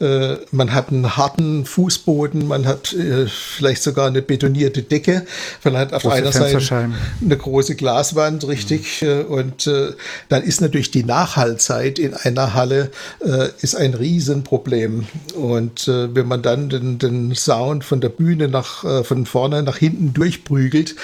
[0.00, 5.26] Äh, man hat einen harten Fußboden, man hat äh, vielleicht sogar eine betonierte Decke.
[5.62, 6.90] Man hat auf große einer Seite
[7.22, 9.02] eine große Glaswand, richtig.
[9.02, 9.26] Mhm.
[9.26, 9.92] und äh,
[10.30, 12.90] dann ist natürlich die Nachhaltzeit in einer Halle
[13.22, 15.08] äh, ist ein Riesenproblem.
[15.34, 19.76] Und äh, wenn man dann den, den Sound von der Bühne nach, von vorne nach
[19.76, 20.96] hinten durchprügelt,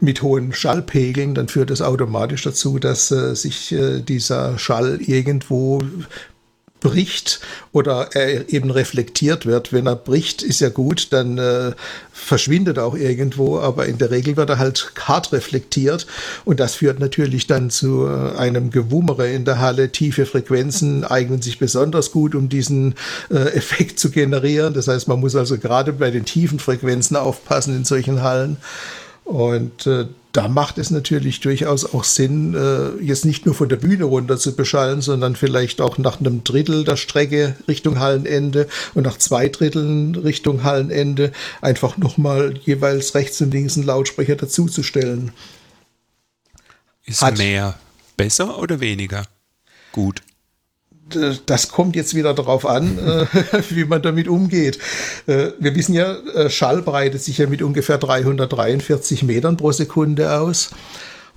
[0.00, 5.80] mit hohen Schallpegeln, dann führt das automatisch dazu, dass äh, sich äh, dieser Schall irgendwo
[6.80, 7.40] bricht
[7.72, 9.72] oder er eben reflektiert wird.
[9.72, 11.72] Wenn er bricht, ist ja gut, dann äh,
[12.12, 16.06] verschwindet er auch irgendwo, aber in der Regel wird er halt hart reflektiert
[16.44, 19.90] und das führt natürlich dann zu äh, einem Gewummere in der Halle.
[19.90, 22.94] Tiefe Frequenzen eignen sich besonders gut, um diesen
[23.30, 24.74] äh, Effekt zu generieren.
[24.74, 28.58] Das heißt, man muss also gerade bei den tiefen Frequenzen aufpassen in solchen Hallen.
[29.28, 33.76] Und äh, da macht es natürlich durchaus auch Sinn, äh, jetzt nicht nur von der
[33.76, 39.02] Bühne runter zu beschallen, sondern vielleicht auch nach einem Drittel der Strecke Richtung Hallenende und
[39.02, 45.32] nach zwei Dritteln Richtung Hallenende einfach nochmal jeweils rechts und links einen Lautsprecher dazuzustellen.
[47.04, 47.78] Ist Hat, mehr
[48.16, 49.26] besser oder weniger
[49.92, 50.22] gut?
[51.46, 53.26] Das kommt jetzt wieder darauf an, äh,
[53.70, 54.78] wie man damit umgeht.
[55.26, 60.38] Äh, wir wissen ja, äh, Schall breitet sich ja mit ungefähr 343 Metern pro Sekunde
[60.38, 60.70] aus.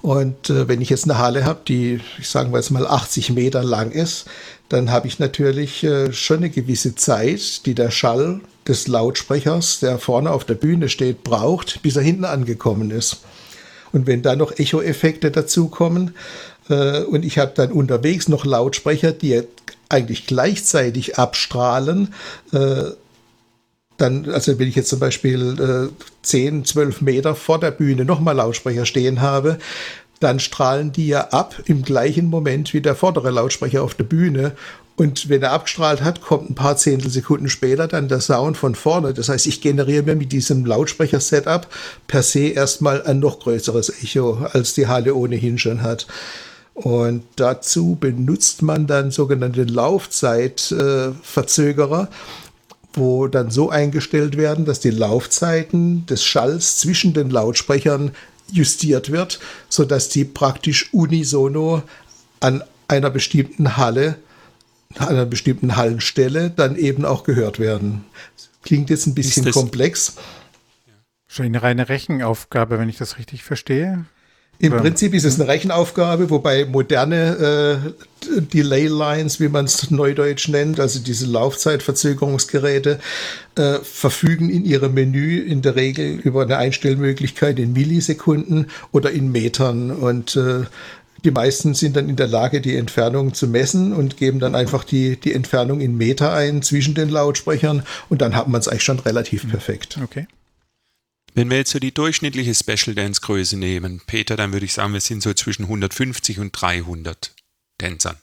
[0.02, 3.64] Und wenn ich jetzt eine Halle habe, die, ich sagen wir jetzt mal 80 Meter
[3.64, 4.26] lang ist,
[4.68, 10.32] dann habe ich natürlich schon eine gewisse Zeit, die der Schall des Lautsprechers, der vorne
[10.32, 13.18] auf der Bühne steht, braucht, bis er hinten angekommen ist.
[13.92, 16.12] Und wenn da noch Echo-Effekte dazukommen äh,
[16.76, 19.44] und ich habe dann unterwegs noch Lautsprecher, die
[19.90, 22.14] eigentlich gleichzeitig abstrahlen,
[22.54, 22.92] äh,
[23.98, 28.36] dann, also wenn ich jetzt zum Beispiel äh, 10, 12 Meter vor der Bühne nochmal
[28.36, 29.60] Lautsprecher stehen habe,
[30.20, 34.54] dann strahlen die ja ab im gleichen Moment wie der vordere Lautsprecher auf der Bühne.
[34.96, 39.14] Und wenn er abgestrahlt hat, kommt ein paar Zehntelsekunden später dann der Sound von vorne.
[39.14, 41.68] Das heißt, ich generiere mir mit diesem Lautsprecher-Setup
[42.08, 46.08] per se erstmal ein noch größeres Echo, als die Halle ohnehin schon hat.
[46.74, 52.10] Und dazu benutzt man dann sogenannte Laufzeitverzögerer,
[52.94, 58.12] wo dann so eingestellt werden, dass die Laufzeiten des Schalls zwischen den Lautsprechern
[58.52, 61.84] justiert wird, sodass die praktisch unisono
[62.40, 64.18] an einer bestimmten Halle,
[64.98, 68.04] an einer bestimmten Hallenstelle dann eben auch gehört werden.
[68.64, 70.16] Klingt jetzt ein bisschen komplex.
[71.28, 74.06] Schon eine reine Rechenaufgabe, wenn ich das richtig verstehe.
[74.62, 77.84] Im Prinzip ist es eine Rechenaufgabe, wobei moderne
[78.28, 83.00] äh, Delay Lines, wie man es neudeutsch nennt, also diese Laufzeitverzögerungsgeräte,
[83.56, 89.32] äh, verfügen in ihrem Menü in der Regel über eine Einstellmöglichkeit in Millisekunden oder in
[89.32, 90.66] Metern und äh,
[91.24, 94.84] die meisten sind dann in der Lage, die Entfernung zu messen und geben dann einfach
[94.84, 98.84] die, die Entfernung in Meter ein zwischen den Lautsprechern und dann hat man es eigentlich
[98.84, 100.00] schon relativ perfekt.
[100.04, 100.28] Okay.
[101.34, 104.94] Wenn wir jetzt so die durchschnittliche Special Dance Größe nehmen, Peter, dann würde ich sagen,
[104.94, 107.34] wir sind so zwischen 150 und 300
[107.78, 108.18] Tänzern.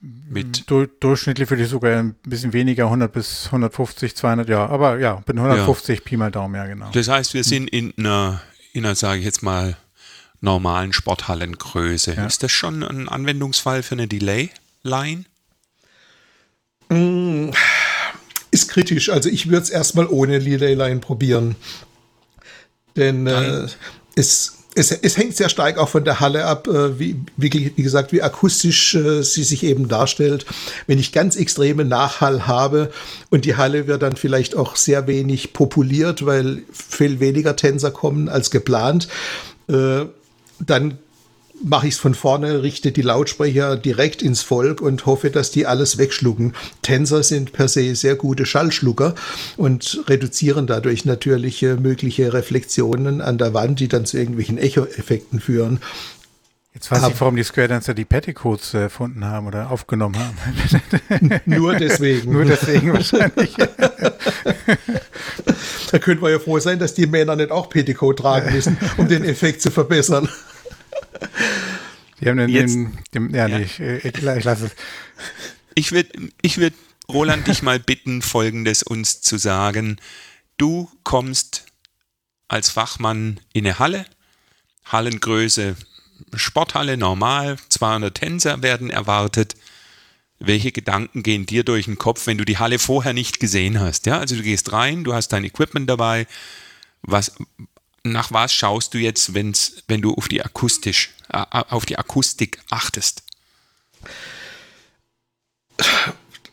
[0.00, 4.98] Mit du, durchschnittlich würde ich sogar ein bisschen weniger, 100 bis 150, 200, ja, aber
[5.00, 6.04] ja, bin 150 ja.
[6.04, 6.90] Pi mal Daumen, ja, genau.
[6.92, 8.40] Das heißt, wir sind in einer,
[8.72, 9.76] in einer sage ich jetzt mal,
[10.40, 12.14] normalen Sporthallengröße.
[12.14, 12.26] Ja.
[12.26, 15.24] Ist das schon ein Anwendungsfall für eine Delay-Line?
[16.90, 17.50] Mm,
[18.52, 19.10] ist kritisch.
[19.10, 21.56] Also ich würde es erstmal ohne Delay-Line probieren.
[22.98, 23.66] Denn äh,
[24.16, 27.82] es, es, es, hängt sehr stark auch von der Halle ab, äh, wie, wie, wie,
[27.82, 30.44] gesagt, wie akustisch äh, sie sich eben darstellt.
[30.86, 32.90] Wenn ich ganz extreme Nachhall habe
[33.30, 38.28] und die Halle wird dann vielleicht auch sehr wenig populiert, weil viel weniger Tänzer kommen
[38.28, 39.08] als geplant,
[39.68, 40.04] äh,
[40.60, 40.98] dann
[41.62, 45.66] mache ich es von vorne, richte die Lautsprecher direkt ins Volk und hoffe, dass die
[45.66, 46.54] alles wegschlucken.
[46.82, 49.14] Tänzer sind per se sehr gute Schallschlucker
[49.56, 55.40] und reduzieren dadurch natürlich äh, mögliche Reflexionen an der Wand, die dann zu irgendwelchen Echo-Effekten
[55.40, 55.80] führen.
[56.78, 60.36] Jetzt weiß ich, warum die Square Dancer die Petticoats äh, erfunden haben oder aufgenommen haben.
[61.44, 62.32] Nur deswegen.
[62.32, 63.56] Nur deswegen wahrscheinlich.
[65.90, 69.08] da können wir ja froh sein, dass die Männer nicht auch Petticoat tragen müssen, um
[69.08, 70.28] den Effekt zu verbessern.
[72.20, 73.58] Die haben den, Jetzt, den, den ja, ja.
[73.58, 74.72] Nee, ich, ich, ich lasse es.
[75.74, 76.10] Ich würde
[76.42, 76.74] ich würd
[77.10, 79.98] Roland dich mal bitten, Folgendes uns zu sagen.
[80.56, 81.66] Du kommst
[82.48, 84.04] als Fachmann in eine Halle,
[84.84, 85.76] Hallengröße,
[86.34, 89.54] Sporthalle normal, 200 Tänzer werden erwartet.
[90.40, 94.06] Welche Gedanken gehen dir durch den Kopf, wenn du die Halle vorher nicht gesehen hast?
[94.06, 96.26] Ja, also du gehst rein, du hast dein Equipment dabei.
[97.02, 97.32] Was,
[98.12, 102.58] nach was schaust du jetzt, wenn's, wenn du auf die akustisch, äh, auf die Akustik
[102.70, 103.22] achtest?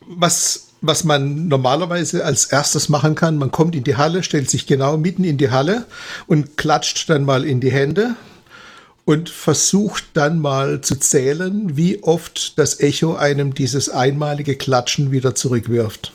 [0.01, 4.67] Was, was man normalerweise als erstes machen kann, man kommt in die Halle, stellt sich
[4.67, 5.85] genau mitten in die Halle
[6.27, 8.15] und klatscht dann mal in die Hände
[9.05, 15.35] und versucht dann mal zu zählen, wie oft das Echo einem dieses einmalige Klatschen wieder
[15.35, 16.11] zurückwirft.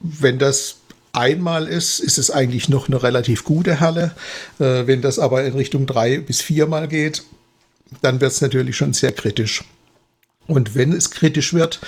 [0.00, 0.77] Wenn das
[1.18, 4.12] einmal ist, ist es eigentlich noch eine relativ gute Halle.
[4.58, 7.24] Äh, wenn das aber in Richtung drei bis viermal geht,
[8.02, 9.64] dann wird es natürlich schon sehr kritisch.
[10.46, 11.80] Und wenn es kritisch wird,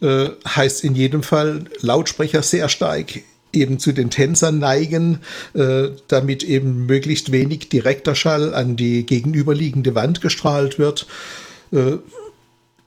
[0.00, 3.20] äh, heißt in jedem Fall Lautsprecher sehr stark
[3.52, 5.20] eben zu den Tänzern neigen,
[5.54, 11.06] äh, damit eben möglichst wenig direkter Schall an die gegenüberliegende Wand gestrahlt wird.
[11.72, 11.96] Äh,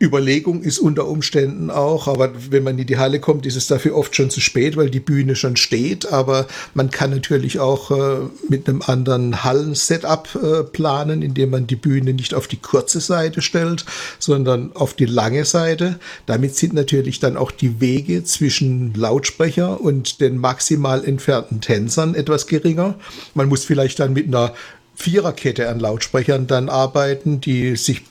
[0.02, 3.96] Überlegung ist unter Umständen auch, aber wenn man in die Halle kommt, ist es dafür
[3.96, 6.12] oft schon zu spät, weil die Bühne schon steht.
[6.12, 11.76] Aber man kann natürlich auch äh, mit einem anderen Hallen-Setup äh, planen, indem man die
[11.76, 13.86] Bühne nicht auf die kurze Seite stellt,
[14.18, 16.00] sondern auf die lange Seite.
[16.26, 22.48] Damit sind natürlich dann auch die Wege zwischen Lautsprecher und den maximal entfernten Tänzern etwas
[22.48, 22.96] geringer.
[23.36, 24.54] Man muss vielleicht dann mit einer
[24.96, 28.04] Viererkette an Lautsprechern dann arbeiten, die sich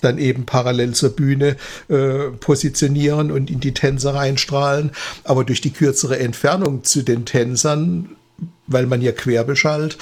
[0.00, 1.56] dann eben parallel zur Bühne
[1.88, 4.90] äh, positionieren und in die Tänzer reinstrahlen.
[5.24, 8.10] Aber durch die kürzere Entfernung zu den Tänzern,
[8.66, 9.98] weil man ja quer beschallt,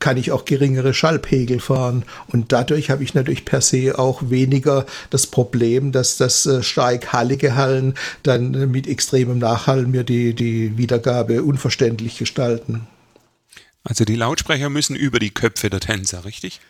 [0.00, 2.04] kann ich auch geringere Schallpegel fahren.
[2.26, 7.12] Und dadurch habe ich natürlich per se auch weniger das Problem, dass das äh, stark
[7.14, 12.86] hallige Hallen dann mit extremem Nachhall mir die, die Wiedergabe unverständlich gestalten.
[13.82, 16.60] Also die Lautsprecher müssen über die Köpfe der Tänzer, richtig?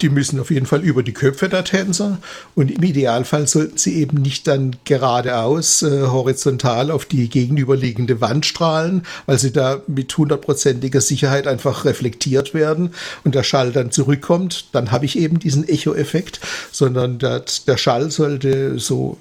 [0.00, 2.18] Die müssen auf jeden Fall über die Köpfe der Tänzer
[2.54, 8.44] und im Idealfall sollten sie eben nicht dann geradeaus äh, horizontal auf die gegenüberliegende Wand
[8.44, 12.90] strahlen, weil sie da mit hundertprozentiger Sicherheit einfach reflektiert werden
[13.22, 14.66] und der Schall dann zurückkommt.
[14.72, 16.40] Dann habe ich eben diesen Echo-Effekt,
[16.72, 19.18] sondern der, der Schall sollte so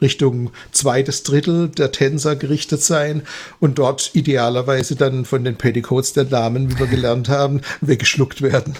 [0.00, 3.22] Richtung zweites Drittel der Tänzer gerichtet sein
[3.60, 8.74] und dort idealerweise dann von den Petticoats der Damen, wie wir gelernt haben, weggeschluckt werden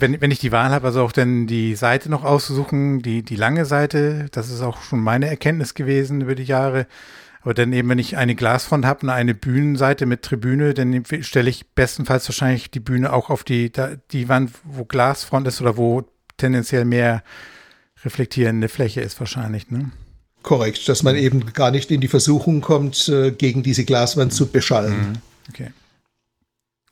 [0.00, 3.36] wenn, wenn ich die Wahl habe, also auch dann die Seite noch auszusuchen, die, die
[3.36, 6.86] lange Seite, das ist auch schon meine Erkenntnis gewesen über die Jahre.
[7.42, 11.50] Aber dann eben, wenn ich eine Glasfront habe und eine Bühnenseite mit Tribüne, dann stelle
[11.50, 13.72] ich bestenfalls wahrscheinlich die Bühne auch auf die,
[14.12, 16.04] die Wand, wo Glasfront ist oder wo
[16.36, 17.24] tendenziell mehr
[18.04, 19.90] reflektierende Fläche ist wahrscheinlich, ne?
[20.42, 24.46] Korrekt, dass man eben gar nicht in die Versuchung kommt, äh, gegen diese Glaswand zu
[24.46, 24.98] beschallen.
[24.98, 25.12] Mhm.
[25.48, 25.70] Okay.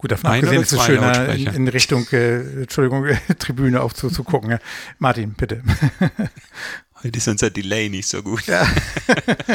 [0.00, 3.04] Gut, davon Ein abgesehen ist es schöner, in, in, Richtung, äh, Entschuldigung,
[3.38, 4.58] Tribüne auch zu, zu gucken.
[4.98, 5.62] Martin, bitte.
[7.02, 8.46] Heute ist unser Delay nicht so gut.
[8.46, 8.66] Ja.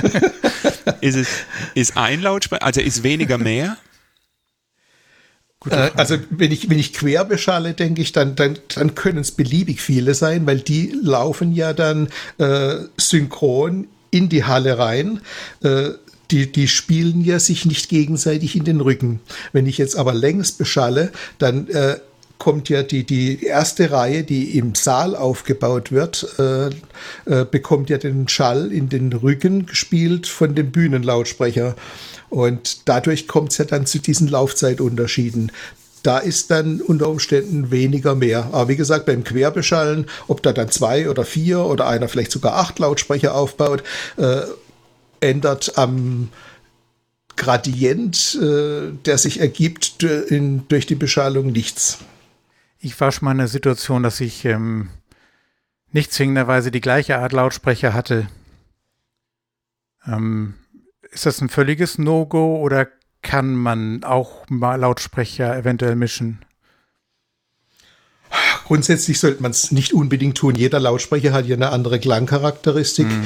[1.02, 1.30] ist es
[1.74, 3.78] ist ein Lautsprecher, also ist weniger mehr?
[5.68, 9.32] Äh, also wenn ich, wenn ich quer beschalle, denke ich, dann, dann, dann können es
[9.32, 15.22] beliebig viele sein, weil die laufen ja dann äh, synchron in die Halle rein.
[15.64, 15.89] Äh,
[16.32, 19.19] die, die spielen ja sich nicht gegenseitig in den Rücken.
[19.53, 21.97] Wenn ich jetzt aber längs beschalle, dann äh,
[22.38, 26.67] kommt ja die, die erste Reihe, die im Saal aufgebaut wird, äh,
[27.26, 31.76] äh, bekommt ja den Schall in den Rücken gespielt von dem Bühnenlautsprecher.
[32.30, 35.51] Und dadurch kommt es ja dann zu diesen Laufzeitunterschieden
[36.05, 38.49] da ist dann unter Umständen weniger mehr.
[38.51, 42.57] Aber wie gesagt, beim Querbeschallen, ob da dann zwei oder vier oder einer vielleicht sogar
[42.57, 43.82] acht Lautsprecher aufbaut,
[44.17, 44.41] äh,
[45.26, 46.30] ändert am
[47.36, 51.99] Gradient, äh, der sich ergibt in, durch die Beschallung, nichts.
[52.80, 54.89] Ich war schon mal in der Situation, dass ich ähm,
[55.91, 58.28] nicht zwingenderweise die gleiche Art Lautsprecher hatte.
[60.07, 60.55] Ähm,
[61.11, 62.88] ist das ein völliges No-Go oder
[63.21, 66.45] kann man auch mal Lautsprecher eventuell mischen?
[68.65, 70.55] Grundsätzlich sollte man es nicht unbedingt tun.
[70.55, 73.07] Jeder Lautsprecher hat ja eine andere Klangcharakteristik.
[73.07, 73.23] Mhm.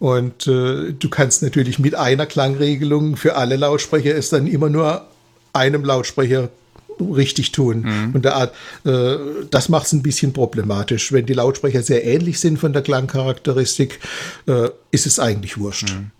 [0.00, 5.06] Und äh, du kannst natürlich mit einer Klangregelung für alle Lautsprecher es dann immer nur
[5.52, 6.48] einem Lautsprecher
[7.00, 7.82] richtig tun.
[7.82, 8.14] Mhm.
[8.14, 8.50] Und da,
[8.84, 9.16] äh,
[9.50, 11.12] das macht es ein bisschen problematisch.
[11.12, 14.00] Wenn die Lautsprecher sehr ähnlich sind von der Klangcharakteristik,
[14.46, 15.90] äh, ist es eigentlich wurscht.
[15.90, 16.10] Mhm.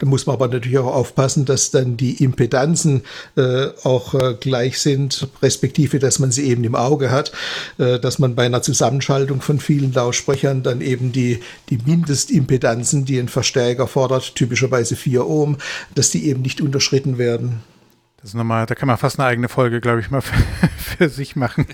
[0.00, 3.02] Da muss man aber natürlich auch aufpassen, dass dann die Impedanzen
[3.36, 7.32] äh, auch äh, gleich sind, respektive, dass man sie eben im Auge hat,
[7.76, 13.18] äh, dass man bei einer Zusammenschaltung von vielen Lautsprechern dann eben die, die Mindestimpedanzen, die
[13.18, 15.58] ein Verstärker fordert, typischerweise 4 Ohm,
[15.94, 17.60] dass die eben nicht unterschritten werden.
[18.22, 21.08] Das ist nochmal, da kann man fast eine eigene Folge, glaube ich, mal für, für
[21.10, 21.66] sich machen.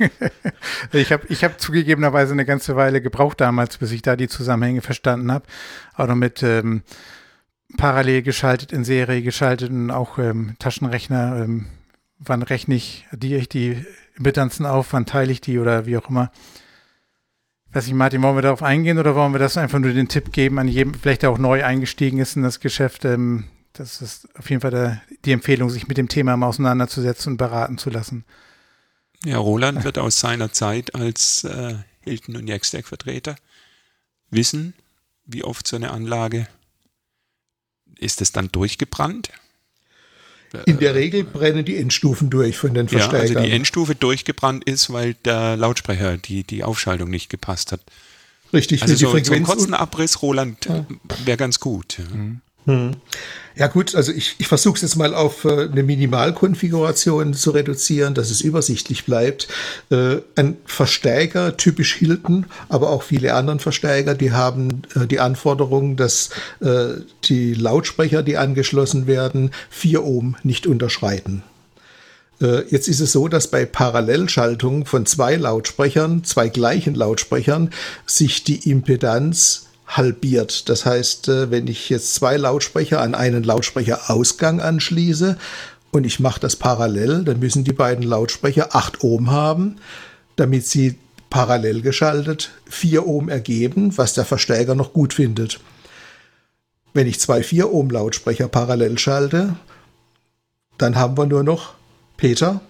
[0.93, 4.83] ich habe ich hab zugegebenerweise eine ganze Weile gebraucht damals, bis ich da die Zusammenhänge
[4.83, 5.45] verstanden habe.
[5.95, 6.83] Auch noch mit ähm,
[7.77, 11.43] parallel geschaltet, in Serie geschaltet und auch ähm, Taschenrechner.
[11.43, 11.67] Ähm,
[12.19, 13.85] wann rechne ich die, die
[14.17, 16.31] Impedanzen auf, wann teile ich die oder wie auch immer.
[17.73, 20.33] Weiß ich, Martin, wollen wir darauf eingehen oder wollen wir das einfach nur den Tipp
[20.33, 23.05] geben an jedem, vielleicht der auch neu eingestiegen ist in das Geschäft?
[23.05, 23.45] Ähm,
[23.75, 27.37] das ist auf jeden Fall der, die Empfehlung, sich mit dem Thema mal auseinanderzusetzen und
[27.37, 28.25] beraten zu lassen.
[29.25, 33.37] Ja, Roland wird aus seiner Zeit als äh, Hilton und Jackstack-Vertreter
[34.31, 34.73] wissen,
[35.27, 36.47] wie oft so eine Anlage
[37.99, 39.31] ist es dann durchgebrannt?
[40.65, 43.29] In der Regel brennen die Endstufen durch von den Verstärkern.
[43.29, 47.81] Ja, also die Endstufe durchgebrannt ist, weil der Lautsprecher die, die Aufschaltung nicht gepasst hat.
[48.53, 50.87] Richtig, also so, so einen kurzen Abriss, Roland, ja.
[51.25, 51.99] wäre ganz gut.
[51.99, 52.41] Mhm.
[52.67, 52.93] Hm.
[53.59, 58.13] Ja gut, also ich, ich versuche es jetzt mal auf äh, eine Minimalkonfiguration zu reduzieren,
[58.13, 59.49] dass es übersichtlich bleibt.
[59.91, 65.97] Äh, ein Verstärker, typisch Hilton, aber auch viele anderen Verstärker, die haben äh, die Anforderung,
[65.97, 71.43] dass äh, die Lautsprecher, die angeschlossen werden, 4 Ohm nicht unterschreiten.
[72.43, 77.71] Äh, jetzt ist es so, dass bei Parallelschaltung von zwei Lautsprechern, zwei gleichen Lautsprechern,
[78.05, 80.69] sich die Impedanz halbiert.
[80.69, 85.37] Das heißt, äh, wenn ich jetzt zwei Lautsprecher an einen Lautsprecherausgang anschließe
[85.93, 89.77] und ich mache das parallel, dann müssen die beiden Lautsprecher 8 Ohm haben,
[90.37, 90.97] damit sie
[91.31, 95.61] parallel geschaltet 4 Ohm ergeben, was der Verstärker noch gut findet.
[96.93, 99.57] Wenn ich zwei 4 Ohm Lautsprecher parallel schalte,
[100.79, 101.75] dann haben wir nur noch
[102.17, 102.61] Peter?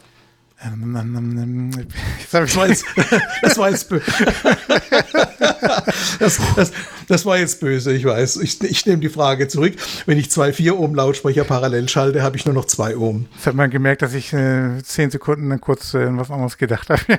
[2.32, 2.84] Das, war jetzt,
[3.42, 3.90] das, war jetzt
[6.18, 6.72] das, das,
[7.08, 8.36] das, war jetzt böse, ich weiß.
[8.36, 9.74] Ich, ich nehme die Frage zurück.
[10.06, 13.26] Wenn ich zwei 4 Ohm Lautsprecher parallel schalte, habe ich nur noch zwei Ohm.
[13.36, 16.90] Das hat man gemerkt, dass ich äh, zehn Sekunden dann kurz äh, was anderes gedacht
[16.90, 17.02] habe.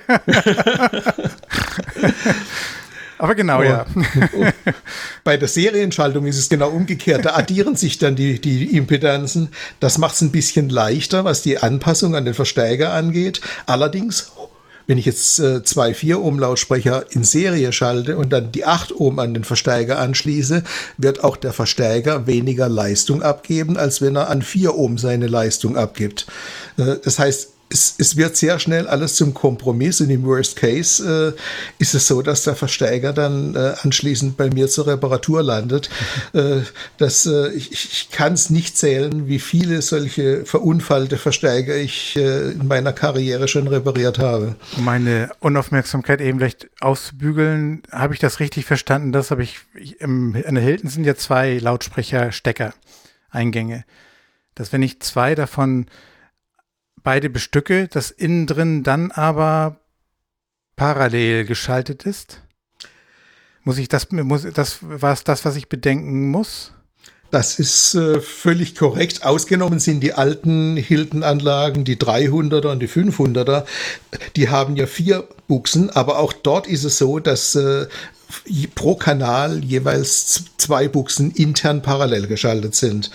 [3.19, 3.63] Aber genau, oh.
[3.63, 3.85] ja.
[5.23, 7.25] Bei der Serienschaltung ist es genau umgekehrt.
[7.25, 9.49] Da addieren sich dann die, die Impedanzen.
[9.79, 13.41] Das macht es ein bisschen leichter, was die Anpassung an den Verstärker angeht.
[13.65, 14.31] Allerdings,
[14.87, 18.99] wenn ich jetzt äh, zwei 4 Ohm Lautsprecher in Serie schalte und dann die 8
[18.99, 20.63] Ohm an den Verstärker anschließe,
[20.97, 25.77] wird auch der Verstärker weniger Leistung abgeben, als wenn er an 4 Ohm seine Leistung
[25.77, 26.25] abgibt.
[26.77, 31.35] Äh, das heißt, es, es, wird sehr schnell alles zum Kompromiss und im Worst Case
[31.37, 35.89] äh, ist es so, dass der Versteiger dann äh, anschließend bei mir zur Reparatur landet.
[36.33, 36.61] äh,
[36.97, 42.51] das, äh, ich ich kann es nicht zählen, wie viele solche verunfallte Versteiger ich äh,
[42.51, 44.55] in meiner Karriere schon repariert habe.
[44.77, 49.11] Um meine Unaufmerksamkeit eben vielleicht auszubügeln, habe ich das richtig verstanden?
[49.11, 52.73] Das habe ich, ich im, in der Hilton sind ja zwei Lautsprecher-Stecker,
[53.29, 53.83] Eingänge.
[54.55, 55.85] Dass wenn ich zwei davon
[57.03, 59.79] beide bestücke, das innen drin dann aber
[60.75, 62.41] parallel geschaltet ist?
[63.63, 66.71] Muss ich das, muss, das war es das, was ich bedenken muss?
[67.31, 69.23] Das ist äh, völlig korrekt.
[69.23, 73.65] Ausgenommen sind die alten Hilton-Anlagen, die 300er und die 500er.
[74.37, 77.87] Die haben ja vier Buchsen, aber auch dort ist es so, dass äh,
[78.75, 83.11] pro Kanal jeweils zwei Buchsen intern parallel geschaltet sind.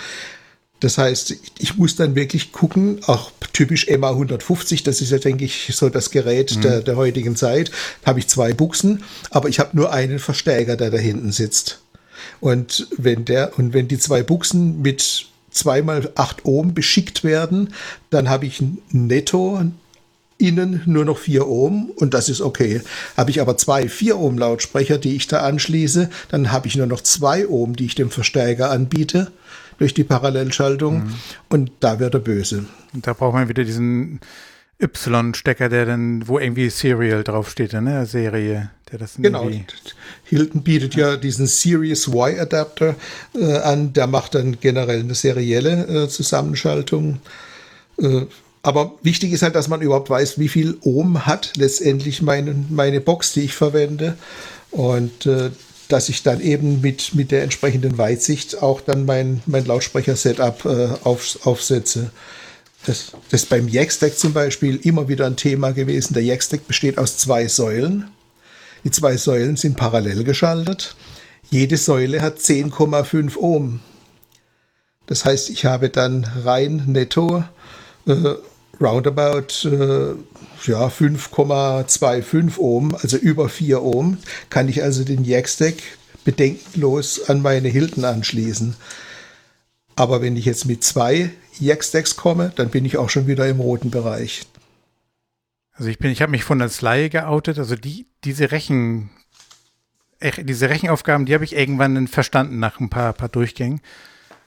[0.83, 5.45] Das heißt, ich muss dann wirklich gucken, auch typisch MA 150, das ist ja, denke
[5.45, 6.61] ich, so das Gerät mhm.
[6.61, 7.70] der, der heutigen Zeit,
[8.05, 11.83] habe ich zwei Buchsen, aber ich habe nur einen Verstärker, der da hinten sitzt.
[12.41, 17.72] Und wenn der, und wenn die zwei Buchsen mit zweimal 8 Ohm beschickt werden,
[18.11, 18.61] dann habe ich
[18.91, 19.61] netto
[20.39, 22.80] innen nur noch 4 Ohm und das ist okay.
[23.16, 26.89] Habe ich aber zwei 4 Ohm Lautsprecher, die ich da anschließe, dann habe ich nur
[26.89, 29.30] noch 2 Ohm, die ich dem Verstärker anbiete
[29.83, 31.14] durch die Parallelschaltung mhm.
[31.49, 32.66] und da wird er böse.
[32.95, 34.20] Und da braucht man wieder diesen
[34.80, 38.07] Y-Stecker, der dann, wo irgendwie Serial draufsteht, ne?
[38.07, 39.51] Serie, der das Genau.
[40.22, 42.95] Hilton bietet ja diesen Series Y-Adapter
[43.35, 47.18] äh, an, der macht dann generell eine serielle äh, Zusammenschaltung.
[47.99, 48.26] Äh,
[48.62, 53.01] aber wichtig ist halt, dass man überhaupt weiß, wie viel Ohm hat letztendlich meine, meine
[53.01, 54.16] Box, die ich verwende.
[54.70, 55.51] Und äh,
[55.93, 60.88] dass ich dann eben mit, mit der entsprechenden Weitsicht auch dann mein, mein Lautsprecher-Setup äh,
[61.05, 62.11] auf, aufsetze.
[62.86, 66.14] Das, das ist beim Jackstack zum Beispiel immer wieder ein Thema gewesen.
[66.14, 68.11] Der Jackstack besteht aus zwei Säulen.
[68.84, 70.97] Die zwei Säulen sind parallel geschaltet.
[71.51, 73.80] Jede Säule hat 10,5 Ohm.
[75.07, 77.45] Das heißt, ich habe dann rein netto
[78.07, 78.34] äh,
[78.80, 80.14] roundabout äh,
[80.64, 84.18] ja, 5,25 Ohm, also über 4 Ohm,
[84.50, 85.74] kann ich also den Jackstack
[86.24, 88.76] bedenkenlos an meine Hilton anschließen.
[89.96, 93.60] Aber wenn ich jetzt mit zwei Jackstacks komme, dann bin ich auch schon wieder im
[93.60, 94.42] roten Bereich.
[95.72, 99.10] Also ich bin, ich habe mich von als Laie geoutet, also die, diese Rechen,
[100.38, 103.80] diese Rechenaufgaben, die habe ich irgendwann verstanden nach ein paar, paar Durchgängen.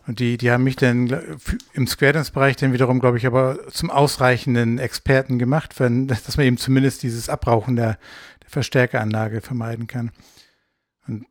[0.07, 1.39] Und die, die haben mich dann
[1.73, 6.45] im Square Dance-Bereich dann wiederum, glaube ich, aber zum ausreichenden Experten gemacht, wenn, dass man
[6.45, 7.97] eben zumindest dieses Abrauchen der,
[8.43, 10.11] der Verstärkeranlage vermeiden kann.
[11.07, 11.25] Und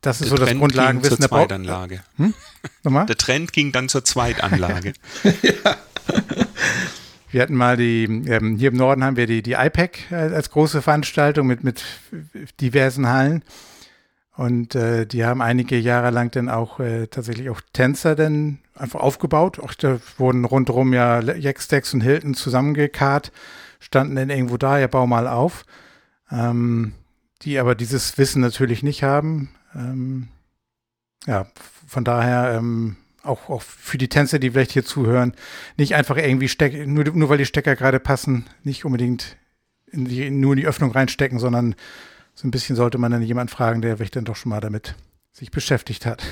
[0.00, 2.02] das ist der so das Trend Grundlagenwissen der Zweitanlage.
[2.16, 2.34] Hm?
[2.82, 3.06] Nochmal?
[3.14, 4.94] Der Trend ging dann zur Zweitanlage.
[5.22, 5.76] ja.
[7.30, 10.82] Wir hatten mal die, ähm, hier im Norden haben wir die, die IPAC als große
[10.82, 11.82] Veranstaltung mit, mit
[12.60, 13.42] diversen Hallen.
[14.36, 19.00] Und äh, die haben einige Jahre lang dann auch äh, tatsächlich auch Tänzer dann einfach
[19.00, 19.60] aufgebaut.
[19.60, 23.30] Auch da wurden rundherum ja Jackstacks und Hilton zusammengekarrt,
[23.78, 25.64] standen dann irgendwo da, ja, bau mal auf.
[26.30, 26.94] Ähm,
[27.42, 29.50] die aber dieses Wissen natürlich nicht haben.
[29.74, 30.28] Ähm,
[31.26, 31.46] ja,
[31.86, 35.34] von daher ähm, auch, auch für die Tänzer, die vielleicht hier zuhören,
[35.76, 39.36] nicht einfach irgendwie stecken, nur, nur weil die Stecker gerade passen, nicht unbedingt
[39.90, 41.74] in die, nur in die Öffnung reinstecken, sondern
[42.34, 44.94] so ein bisschen sollte man dann jemand fragen, der vielleicht dann doch schon mal damit
[45.32, 46.22] sich beschäftigt hat.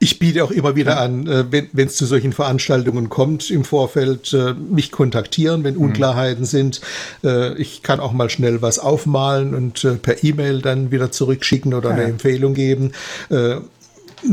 [0.00, 4.32] Ich biete auch immer wieder an, äh, wenn es zu solchen Veranstaltungen kommt, im Vorfeld
[4.32, 5.82] äh, mich kontaktieren, wenn mhm.
[5.82, 6.80] Unklarheiten sind.
[7.22, 11.90] Äh, ich kann auch mal schnell was aufmalen und per E-Mail dann wieder zurückschicken oder
[11.90, 11.94] ja.
[11.94, 12.92] eine Empfehlung geben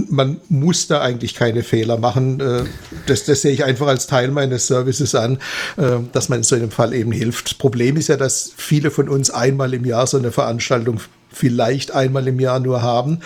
[0.10, 2.40] man muss da eigentlich keine Fehler machen.
[2.40, 2.64] Äh,
[3.08, 5.38] das, das sehe ich einfach als Teil meines Services an,
[5.78, 7.48] äh, dass man in so einem Fall eben hilft.
[7.48, 11.00] Das Problem ist ja, dass viele von uns einmal im Jahr so eine Veranstaltung
[11.32, 13.20] vielleicht einmal im Jahr nur haben.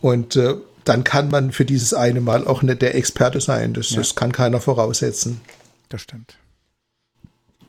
[0.00, 0.54] Und äh,
[0.84, 3.74] dann kann man für dieses eine Mal auch nicht der Experte sein.
[3.74, 3.98] Das, ja.
[3.98, 5.40] das kann keiner voraussetzen.
[5.88, 6.39] Das stimmt.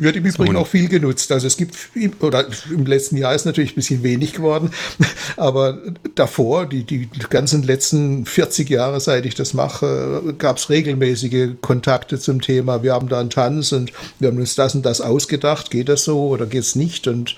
[0.02, 1.32] Wird im Übrigen auch viel genutzt.
[1.32, 1.78] Also es gibt,
[2.22, 4.72] oder im letzten Jahr ist natürlich ein bisschen wenig geworden,
[5.38, 5.78] aber
[6.16, 12.20] davor, die, die ganzen letzten 40 Jahre, seit ich das mache, gab es regelmäßige Kontakte
[12.20, 12.82] zum Thema.
[12.82, 15.70] Wir haben da einen Tanz und wir haben uns das und das ausgedacht.
[15.70, 17.08] Geht das so oder geht es nicht?
[17.08, 17.36] Und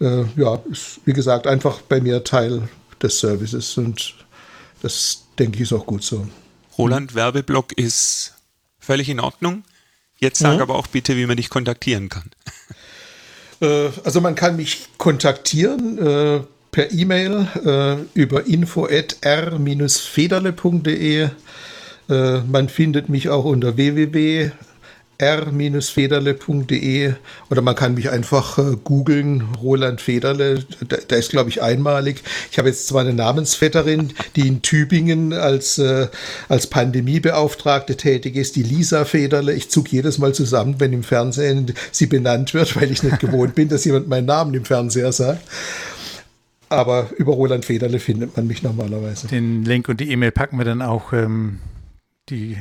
[0.00, 2.68] äh, ja, ist, wie gesagt, einfach bei mir Teil
[3.02, 4.14] des Services und
[4.82, 6.28] das denke ich ist auch gut so.
[6.78, 8.34] Roland, Werbeblock ist
[8.78, 9.64] völlig in Ordnung.
[10.18, 10.62] Jetzt sag mhm.
[10.62, 12.24] aber auch bitte, wie man dich kontaktieren kann.
[13.60, 21.28] Äh, also man kann mich kontaktieren äh, per E-Mail äh, über info.r-federle.de.
[22.08, 24.52] Äh, man findet mich auch unter www
[25.20, 27.14] r-federle.de
[27.50, 32.22] oder man kann mich einfach äh, googeln, Roland Federle, der, der ist glaube ich einmalig.
[32.52, 36.06] Ich habe jetzt zwar eine Namensvetterin, die in Tübingen als, äh,
[36.48, 39.52] als Pandemiebeauftragte tätig ist, die Lisa Federle.
[39.54, 43.56] Ich zucke jedes Mal zusammen, wenn im Fernsehen sie benannt wird, weil ich nicht gewohnt
[43.56, 45.42] bin, dass jemand meinen Namen im Fernseher sagt.
[46.68, 49.26] Aber über Roland Federle findet man mich normalerweise.
[49.26, 51.58] Den Link und die E-Mail packen wir dann auch ähm,
[52.28, 52.58] die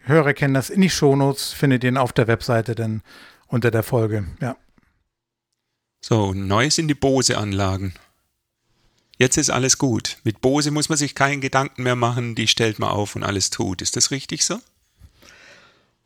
[0.00, 3.02] Hörer kennen das in die Shownotes, findet ihr auf der Webseite dann
[3.46, 4.56] unter der Folge, ja.
[6.02, 7.94] So, neu sind die Bose-Anlagen.
[9.18, 10.16] Jetzt ist alles gut.
[10.24, 13.50] Mit Bose muss man sich keinen Gedanken mehr machen, die stellt man auf und alles
[13.50, 13.82] tut.
[13.82, 14.58] Ist das richtig so?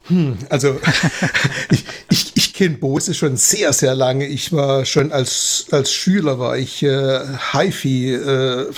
[0.09, 0.81] Hm, also
[1.71, 4.27] ich, ich, ich kenne Bose schon sehr, sehr lange.
[4.27, 7.21] Ich war schon als, als Schüler, war ich äh,
[7.53, 8.15] HiFi.
[8.15, 8.73] Äh,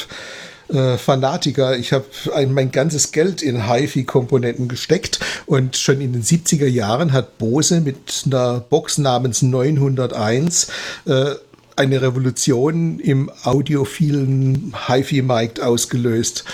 [0.68, 1.76] äh, Fanatiker.
[1.76, 2.04] Ich habe
[2.48, 8.24] mein ganzes Geld in HiFi-Komponenten gesteckt und schon in den 70er Jahren hat Bose mit
[8.26, 10.68] einer Box namens 901
[11.06, 11.34] äh,
[11.76, 16.44] eine Revolution im audiophilen HiFi-Markt ausgelöst.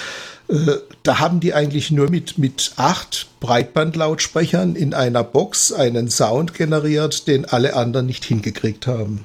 [0.48, 0.54] Äh,
[1.02, 7.26] da haben die eigentlich nur mit, mit acht Breitbandlautsprechern in einer Box einen Sound generiert,
[7.28, 9.24] den alle anderen nicht hingekriegt haben.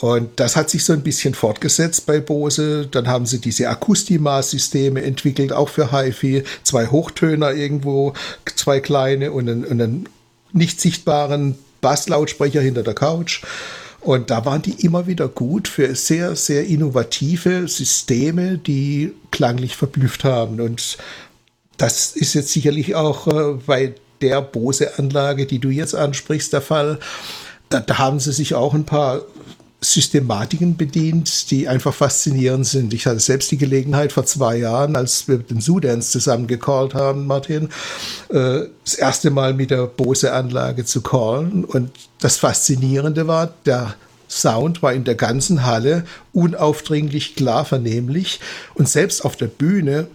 [0.00, 2.86] Und das hat sich so ein bisschen fortgesetzt bei Bose.
[2.86, 6.44] Dann haben sie diese Akustima-Systeme entwickelt, auch für HiFi.
[6.62, 8.12] Zwei Hochtöner irgendwo,
[8.56, 10.08] zwei kleine und einen, und einen
[10.52, 13.42] nicht sichtbaren Basslautsprecher hinter der Couch.
[14.00, 20.24] Und da waren die immer wieder gut für sehr, sehr innovative Systeme, die klanglich verblüfft
[20.24, 20.60] haben.
[20.60, 20.98] Und
[21.76, 26.98] das ist jetzt sicherlich auch äh, bei der Bose-Anlage, die du jetzt ansprichst, der Fall.
[27.68, 29.22] Da, da, haben sie sich auch ein paar
[29.80, 32.94] Systematiken bedient, die einfach faszinierend sind.
[32.94, 37.26] Ich hatte selbst die Gelegenheit vor zwei Jahren, als wir den Sudans zusammen gecallt haben,
[37.26, 37.68] Martin,
[38.30, 41.64] äh, das erste Mal mit der Bose-Anlage zu callen.
[41.64, 43.94] Und das Faszinierende war, der
[44.28, 48.40] Sound war in der ganzen Halle unaufdringlich klar vernehmlich
[48.74, 50.08] und selbst auf der Bühne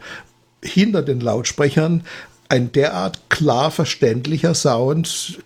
[0.64, 2.03] hinter den Lautsprechern
[2.49, 5.39] ein derart klar verständlicher Sound,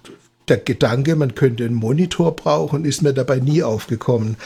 [0.47, 4.37] der Gedanke, man könnte einen Monitor brauchen, ist mir dabei nie aufgekommen.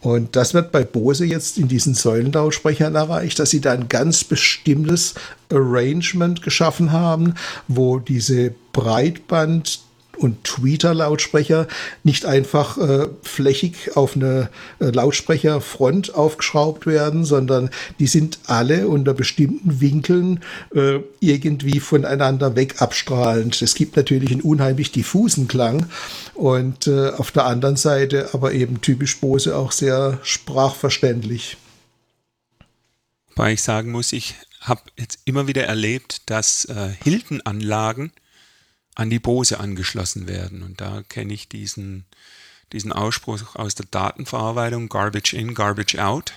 [0.00, 4.24] Und das wird bei Bose jetzt in diesen Säulenlautsprechern erreicht, dass sie da ein ganz
[4.24, 5.14] bestimmtes
[5.50, 7.34] Arrangement geschaffen haben,
[7.66, 9.80] wo diese Breitband
[10.16, 11.66] und Tweeter-Lautsprecher
[12.04, 14.50] nicht einfach äh, flächig auf eine
[14.80, 20.40] äh, Lautsprecherfront aufgeschraubt werden, sondern die sind alle unter bestimmten Winkeln
[20.74, 23.60] äh, irgendwie voneinander weg abstrahlend.
[23.62, 25.86] Es gibt natürlich einen unheimlich diffusen Klang
[26.34, 31.56] und äh, auf der anderen Seite aber eben typisch Bose auch sehr sprachverständlich.
[33.34, 38.12] Weil ich sagen muss, ich habe jetzt immer wieder erlebt, dass äh, Hilton-Anlagen
[38.96, 40.62] an die Bose angeschlossen werden.
[40.62, 42.06] Und da kenne ich diesen,
[42.72, 46.32] diesen Ausspruch aus der Datenverarbeitung, Garbage in, Garbage out.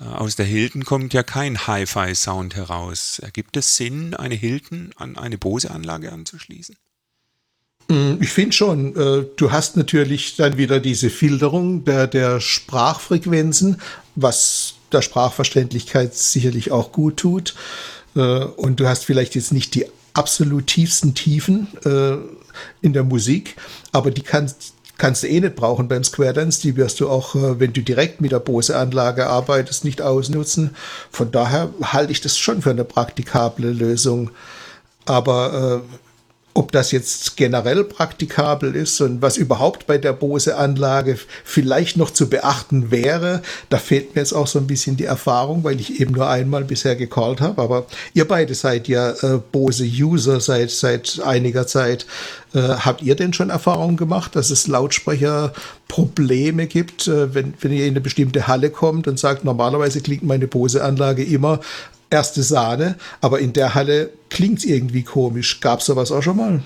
[0.00, 3.20] Äh, aus der Hilton kommt ja kein Hi-Fi-Sound heraus.
[3.20, 6.76] Ergibt es Sinn, eine Hilton an eine Bose-Anlage anzuschließen?
[7.88, 13.80] Mm, ich finde schon, äh, du hast natürlich dann wieder diese Filterung der, der Sprachfrequenzen,
[14.14, 17.54] was der Sprachverständlichkeit sicherlich auch gut tut.
[18.16, 19.84] Äh, und du hast vielleicht jetzt nicht die
[20.18, 22.16] absolut tiefsten Tiefen äh,
[22.80, 23.54] in der Musik,
[23.92, 26.60] aber die kannst, kannst du eh nicht brauchen beim Square Dance.
[26.60, 30.74] Die wirst du auch, äh, wenn du direkt mit der Bose-Anlage arbeitest, nicht ausnutzen.
[31.10, 34.30] Von daher halte ich das schon für eine praktikable Lösung.
[35.04, 36.07] Aber äh,
[36.58, 42.28] ob das jetzt generell praktikabel ist und was überhaupt bei der Bose-Anlage vielleicht noch zu
[42.28, 46.14] beachten wäre, da fehlt mir jetzt auch so ein bisschen die Erfahrung, weil ich eben
[46.14, 47.62] nur einmal bisher gecallt habe.
[47.62, 52.06] Aber ihr beide seid ja äh, Bose-User seit, seit einiger Zeit.
[52.52, 57.84] Äh, habt ihr denn schon Erfahrungen gemacht, dass es Lautsprecherprobleme gibt, äh, wenn, wenn ihr
[57.84, 61.60] in eine bestimmte Halle kommt und sagt, normalerweise klingt meine Bose-Anlage immer
[62.10, 65.60] erste Sahne, aber in der Halle klingt es irgendwie komisch.
[65.60, 66.62] Gab es sowas auch schon mal?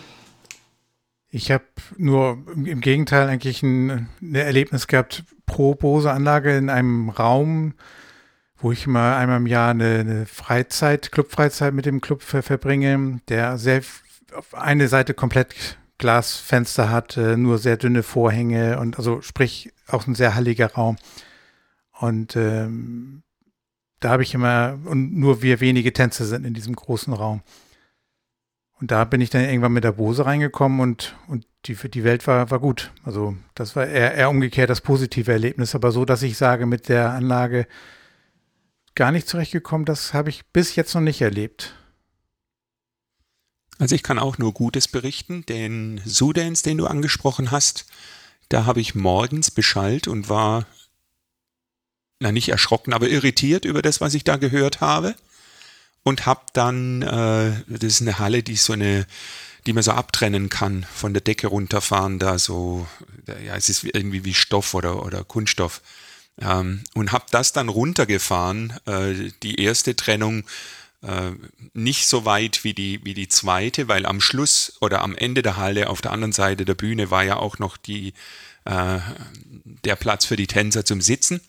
[1.30, 1.64] Ich habe
[1.96, 7.74] nur im Gegenteil eigentlich ein, ein Erlebnis gehabt pro Bose-Anlage in einem Raum,
[8.58, 13.20] wo ich mal einmal im Jahr eine, eine Freizeit, Clubfreizeit mit dem Club ver verbringe,
[13.28, 13.82] der sehr
[14.34, 15.54] auf eine Seite komplett
[15.98, 20.96] Glasfenster hat, äh, nur sehr dünne Vorhänge und also sprich auch ein sehr halliger Raum.
[21.98, 23.22] Und ähm,
[24.04, 27.42] da habe ich immer, und nur wir wenige Tänze sind in diesem großen Raum.
[28.80, 32.26] Und da bin ich dann irgendwann mit der Bose reingekommen und, und die, die Welt
[32.26, 32.90] war, war gut.
[33.04, 36.88] Also das war eher, eher umgekehrt das positive Erlebnis, aber so, dass ich sage, mit
[36.88, 37.68] der Anlage
[38.96, 41.74] gar nicht zurechtgekommen, das habe ich bis jetzt noch nicht erlebt.
[43.78, 45.46] Also ich kann auch nur Gutes berichten.
[45.46, 47.86] Den Sudans, den du angesprochen hast,
[48.48, 50.66] da habe ich morgens beschallt und war,
[52.22, 55.14] na nicht erschrocken, aber irritiert über das, was ich da gehört habe
[56.02, 59.06] und habe dann, äh, das ist eine Halle, die so eine,
[59.66, 62.86] die man so abtrennen kann, von der Decke runterfahren, da so,
[63.44, 65.82] ja, es ist irgendwie wie Stoff oder, oder Kunststoff.
[66.40, 70.44] Ähm, und habe das dann runtergefahren, äh, die erste Trennung
[71.02, 71.32] äh,
[71.74, 75.56] nicht so weit wie die, wie die zweite, weil am Schluss oder am Ende der
[75.56, 78.14] Halle auf der anderen Seite der Bühne war ja auch noch die,
[78.64, 78.98] äh,
[79.84, 81.40] der Platz für die Tänzer zum Sitzen.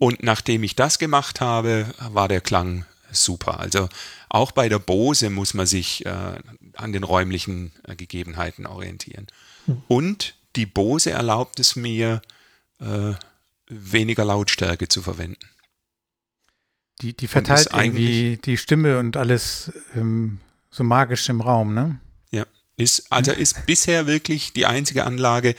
[0.00, 3.60] Und nachdem ich das gemacht habe, war der Klang super.
[3.60, 3.90] Also
[4.30, 6.38] auch bei der Bose muss man sich äh,
[6.74, 9.26] an den räumlichen äh, Gegebenheiten orientieren.
[9.66, 9.82] Hm.
[9.88, 12.22] Und die Bose erlaubt es mir,
[12.80, 13.12] äh,
[13.66, 15.50] weniger Lautstärke zu verwenden.
[17.02, 20.40] Die, die verteilt irgendwie die Stimme und alles ähm,
[20.70, 22.00] so magisch im Raum, ne?
[22.30, 22.46] Ja,
[22.78, 25.56] ist, also ist bisher wirklich die einzige Anlage,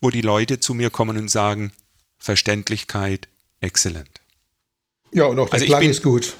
[0.00, 1.72] wo die Leute zu mir kommen und sagen,
[2.18, 3.28] Verständlichkeit,
[3.64, 4.20] exzellent.
[5.12, 6.34] Ja, und auch der also Klang bin, ist gut.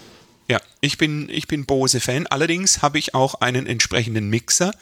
[0.48, 2.26] Ja, ich bin, ich bin Bose-Fan.
[2.26, 4.72] Allerdings habe ich auch einen entsprechenden Mixer.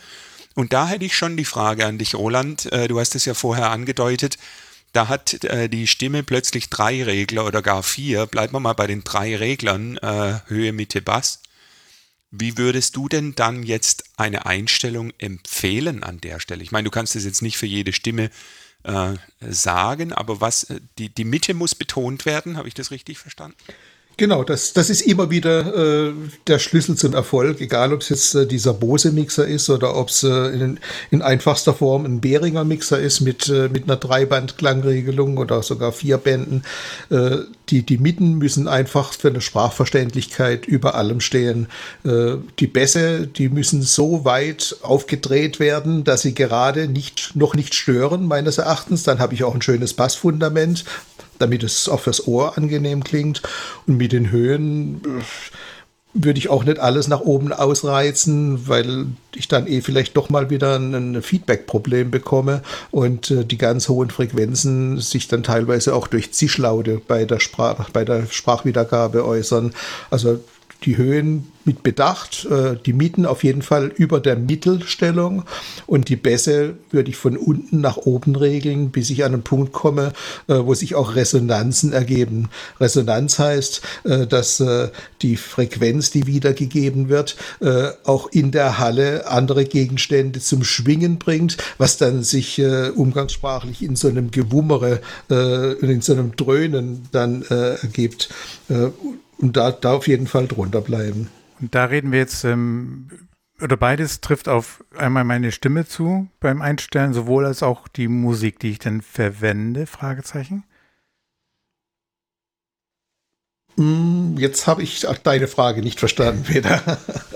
[0.54, 2.70] Und da hätte ich schon die Frage an dich, Roland.
[2.72, 4.38] Äh, du hast es ja vorher angedeutet.
[4.92, 8.26] Da hat äh, die Stimme plötzlich drei Regler oder gar vier.
[8.26, 11.40] Bleiben wir mal bei den drei Reglern, äh, Höhe, Mitte, Bass.
[12.30, 16.62] Wie würdest du denn dann jetzt eine Einstellung empfehlen an der Stelle?
[16.62, 18.30] Ich meine, du kannst das jetzt nicht für jede Stimme
[18.84, 23.18] äh, sagen, aber was, äh, die, die Mitte muss betont werden, habe ich das richtig
[23.18, 23.56] verstanden?
[24.18, 26.12] Genau, das, das ist immer wieder äh,
[26.46, 30.22] der Schlüssel zum Erfolg, egal ob es jetzt äh, dieser Bose-Mixer ist oder ob es
[30.22, 30.78] äh, in,
[31.10, 36.18] in, einfachster Form ein Behringer Mixer ist mit, äh, mit einer Dreiband-Klangregelung oder sogar vier
[36.18, 36.62] Bänden.
[37.10, 37.38] Äh,
[37.70, 41.68] die, die Mitten müssen einfach für eine Sprachverständlichkeit über allem stehen.
[42.04, 47.74] Äh, die Bässe, die müssen so weit aufgedreht werden, dass sie gerade nicht, noch nicht
[47.74, 49.04] stören, meines Erachtens.
[49.04, 50.84] Dann habe ich auch ein schönes Bassfundament,
[51.42, 53.42] damit es auch fürs Ohr angenehm klingt.
[53.86, 55.22] Und mit den Höhen äh,
[56.14, 60.50] würde ich auch nicht alles nach oben ausreizen, weil ich dann eh vielleicht doch mal
[60.50, 66.32] wieder ein Feedback-Problem bekomme und äh, die ganz hohen Frequenzen sich dann teilweise auch durch
[66.32, 69.72] Zischlaute bei der, Sprach, bei der Sprachwiedergabe äußern.
[70.10, 70.40] Also
[70.84, 75.44] die Höhen mit Bedacht, äh, die Mieten auf jeden Fall über der Mittelstellung
[75.86, 79.72] und die Bässe würde ich von unten nach oben regeln, bis ich an einen Punkt
[79.72, 80.12] komme,
[80.48, 82.48] äh, wo sich auch Resonanzen ergeben.
[82.80, 84.62] Resonanz heißt, äh, dass
[85.22, 87.36] die Frequenz, die wiedergegeben wird,
[88.04, 92.60] auch in der Halle andere Gegenstände zum Schwingen bringt, was dann sich
[92.94, 98.28] umgangssprachlich in so einem Gewummere, in so einem Dröhnen dann ergibt.
[99.42, 101.28] Und da, da auf jeden Fall drunter bleiben.
[101.60, 103.08] Und da reden wir jetzt, ähm,
[103.60, 108.60] oder beides trifft auf einmal meine Stimme zu beim Einstellen, sowohl als auch die Musik,
[108.60, 110.62] die ich dann verwende, Fragezeichen.
[113.76, 116.80] Hm, jetzt habe ich deine Frage nicht verstanden, Peter.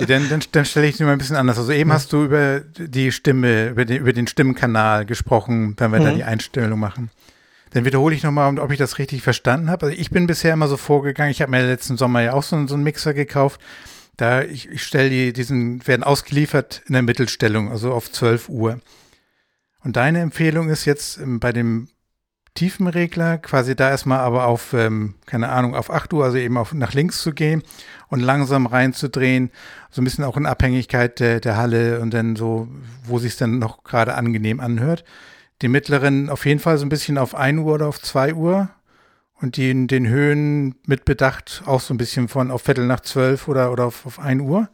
[0.06, 1.58] Dann, dann, dann stelle ich sie mal ein bisschen anders.
[1.58, 1.94] Also eben mhm.
[1.94, 6.04] hast du über die Stimme, über den, über den Stimmenkanal gesprochen, wenn wir mhm.
[6.04, 7.10] da die Einstellung machen.
[7.76, 9.84] Dann wiederhole ich nochmal, ob ich das richtig verstanden habe.
[9.84, 12.66] Also ich bin bisher immer so vorgegangen, ich habe mir letzten Sommer ja auch so,
[12.66, 13.60] so einen Mixer gekauft.
[14.16, 18.80] Da ich, ich stelle die, diesen, werden ausgeliefert in der Mittelstellung, also auf 12 Uhr.
[19.84, 21.88] Und deine Empfehlung ist jetzt ähm, bei dem
[22.54, 26.72] Tiefenregler quasi da erstmal aber auf, ähm, keine Ahnung, auf 8 Uhr, also eben auf
[26.72, 27.62] nach links zu gehen
[28.08, 29.50] und langsam reinzudrehen,
[29.90, 32.68] so ein bisschen auch in Abhängigkeit der, der Halle und dann so,
[33.04, 35.04] wo sich dann noch gerade angenehm anhört
[35.62, 38.68] die mittleren auf jeden Fall so ein bisschen auf 1 Uhr oder auf 2 Uhr
[39.40, 43.00] und die in den Höhen mit Bedacht auch so ein bisschen von auf Viertel nach
[43.00, 44.68] 12 oder, oder auf, auf 1 Uhr.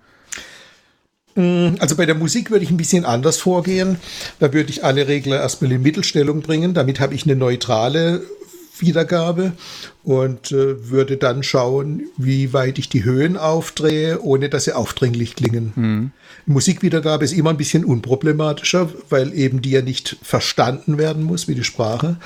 [1.35, 3.99] Mm, also bei der Musik würde ich ein bisschen anders vorgehen.
[4.39, 6.75] Da würde ich alle Regler erstmal in Mittelstellung bringen.
[6.75, 8.23] Damit habe ich eine neutrale
[8.79, 9.53] Wiedergabe
[10.03, 15.37] und äh, würde dann schauen, wie weit ich die Höhen aufdrehe, ohne dass sie aufdringlich
[15.37, 15.73] klingen.
[15.75, 16.11] Mhm.
[16.47, 21.55] Musikwiedergabe ist immer ein bisschen unproblematischer, weil eben die ja nicht verstanden werden muss wie
[21.55, 22.17] die Sprache.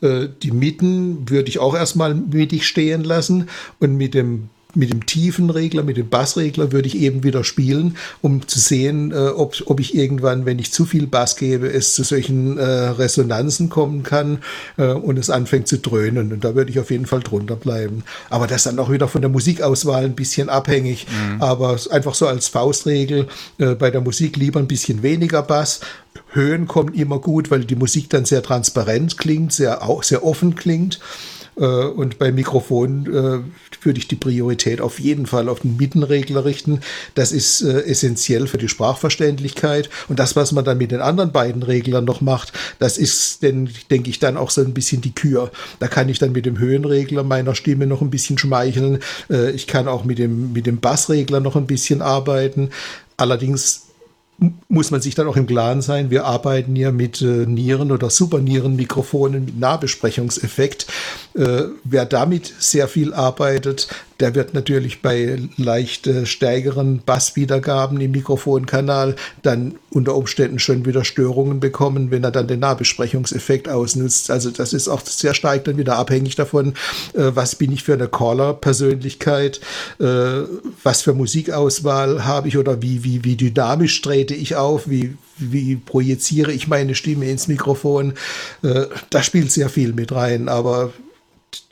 [0.00, 5.06] Äh, die Mitten würde ich auch erstmal mittig stehen lassen und mit dem mit dem
[5.06, 9.56] tiefen Regler, mit dem Bassregler würde ich eben wieder spielen, um zu sehen, äh, ob,
[9.64, 14.02] ob ich irgendwann, wenn ich zu viel Bass gebe, es zu solchen äh, Resonanzen kommen
[14.02, 14.38] kann
[14.76, 16.32] äh, und es anfängt zu dröhnen.
[16.32, 18.04] Und da würde ich auf jeden Fall drunter bleiben.
[18.28, 21.06] Aber das ist dann auch wieder von der Musikauswahl ein bisschen abhängig.
[21.08, 21.40] Mhm.
[21.40, 25.80] Aber einfach so als Faustregel äh, bei der Musik lieber ein bisschen weniger Bass.
[26.32, 30.56] Höhen kommen immer gut, weil die Musik dann sehr transparent klingt, sehr, auch sehr offen
[30.56, 31.00] klingt.
[31.58, 36.44] Äh, und beim Mikrofon äh, würde ich die Priorität auf jeden Fall auf den Mittenregler
[36.44, 36.80] richten.
[37.14, 39.90] Das ist äh, essentiell für die Sprachverständlichkeit.
[40.08, 43.70] Und das, was man dann mit den anderen beiden Reglern noch macht, das ist, denn,
[43.90, 45.50] denke ich, dann auch so ein bisschen die Kür.
[45.80, 49.00] Da kann ich dann mit dem Höhenregler meiner Stimme noch ein bisschen schmeicheln.
[49.54, 52.70] ich kann auch mit dem, mit dem Bassregler noch ein bisschen arbeiten.
[53.16, 53.88] Allerdings
[54.68, 58.08] muss man sich dann auch im Klaren sein, wir arbeiten hier mit äh, Nieren- oder
[58.08, 60.86] Supernierenmikrofonen mit Nahbesprechungseffekt.
[61.34, 63.88] Äh, wer damit sehr viel arbeitet,
[64.20, 71.04] der wird natürlich bei leicht äh, stärkeren Basswiedergaben im Mikrofonkanal dann unter Umständen schon wieder
[71.04, 74.30] Störungen bekommen, wenn er dann den Nahbesprechungseffekt ausnutzt.
[74.30, 76.74] Also das ist auch sehr stark dann wieder abhängig davon,
[77.14, 79.60] äh, was bin ich für eine Caller-Persönlichkeit,
[80.00, 80.04] äh,
[80.82, 85.76] was für Musikauswahl habe ich oder wie, wie, wie dynamisch trete ich auf, wie, wie
[85.76, 88.14] projiziere ich meine Stimme ins Mikrofon.
[88.62, 90.92] Äh, da spielt sehr viel mit rein, aber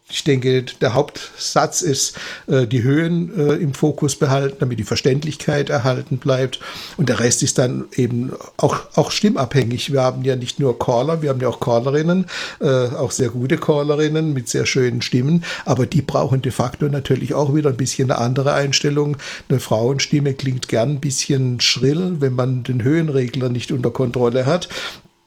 [0.08, 5.68] ich denke, der Hauptsatz ist, äh, die Höhen äh, im Fokus behalten, damit die Verständlichkeit
[5.68, 6.60] erhalten bleibt.
[6.96, 9.92] Und der Rest ist dann eben auch, auch stimmabhängig.
[9.92, 12.26] Wir haben ja nicht nur Caller, wir haben ja auch Callerinnen,
[12.60, 15.44] äh, auch sehr gute Callerinnen mit sehr schönen Stimmen.
[15.64, 19.16] Aber die brauchen de facto natürlich auch wieder ein bisschen eine andere Einstellung.
[19.48, 24.68] Eine Frauenstimme klingt gern ein bisschen schrill, wenn man den Höhenregler nicht unter Kontrolle hat.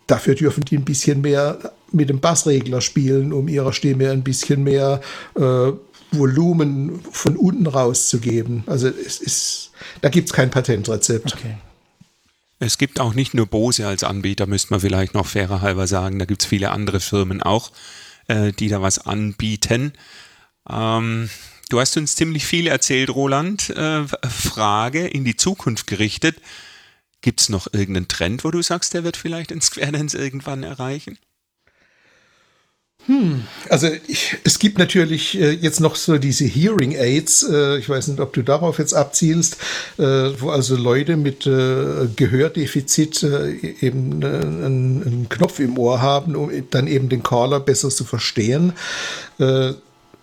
[0.08, 4.64] Dafür dürfen die ein bisschen mehr mit dem Bassregler spielen, um ihrer Stimme ein bisschen
[4.64, 5.02] mehr
[5.36, 5.72] äh,
[6.12, 8.64] Volumen von unten rauszugeben.
[8.66, 9.72] Also es ist,
[10.02, 11.34] da gibt es kein Patentrezept.
[11.36, 11.58] Okay.
[12.60, 16.20] Es gibt auch nicht nur Bose als Anbieter, müsste man vielleicht noch fairer halber sagen.
[16.20, 17.72] Da gibt es viele andere Firmen auch,
[18.28, 19.94] äh, die da was anbieten.
[20.70, 21.30] Ähm,
[21.70, 23.70] du hast uns ziemlich viel erzählt, Roland.
[23.70, 26.42] Äh, Frage in die Zukunft gerichtet.
[27.22, 30.64] Gibt es noch irgendeinen Trend, wo du sagst, der wird vielleicht in Square Dance irgendwann
[30.64, 31.18] erreichen?
[33.06, 37.88] Hm, also ich, es gibt natürlich äh, jetzt noch so diese Hearing Aids, äh, ich
[37.88, 39.58] weiß nicht, ob du darauf jetzt abzielst,
[39.98, 46.02] äh, wo also Leute mit äh, Gehördefizit äh, eben äh, einen, einen, Knopf im Ohr
[46.02, 48.74] haben, um dann eben den Caller besser zu verstehen.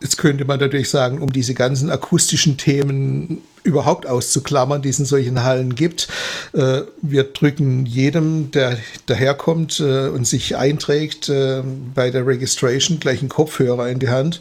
[0.01, 5.05] Jetzt könnte man natürlich sagen, um diese ganzen akustischen Themen überhaupt auszuklammern, die es in
[5.05, 6.09] solchen Hallen gibt.
[6.53, 11.63] Äh, wir drücken jedem, der daherkommt äh, und sich einträgt, äh,
[11.95, 14.41] bei der Registration gleich einen Kopfhörer in die Hand.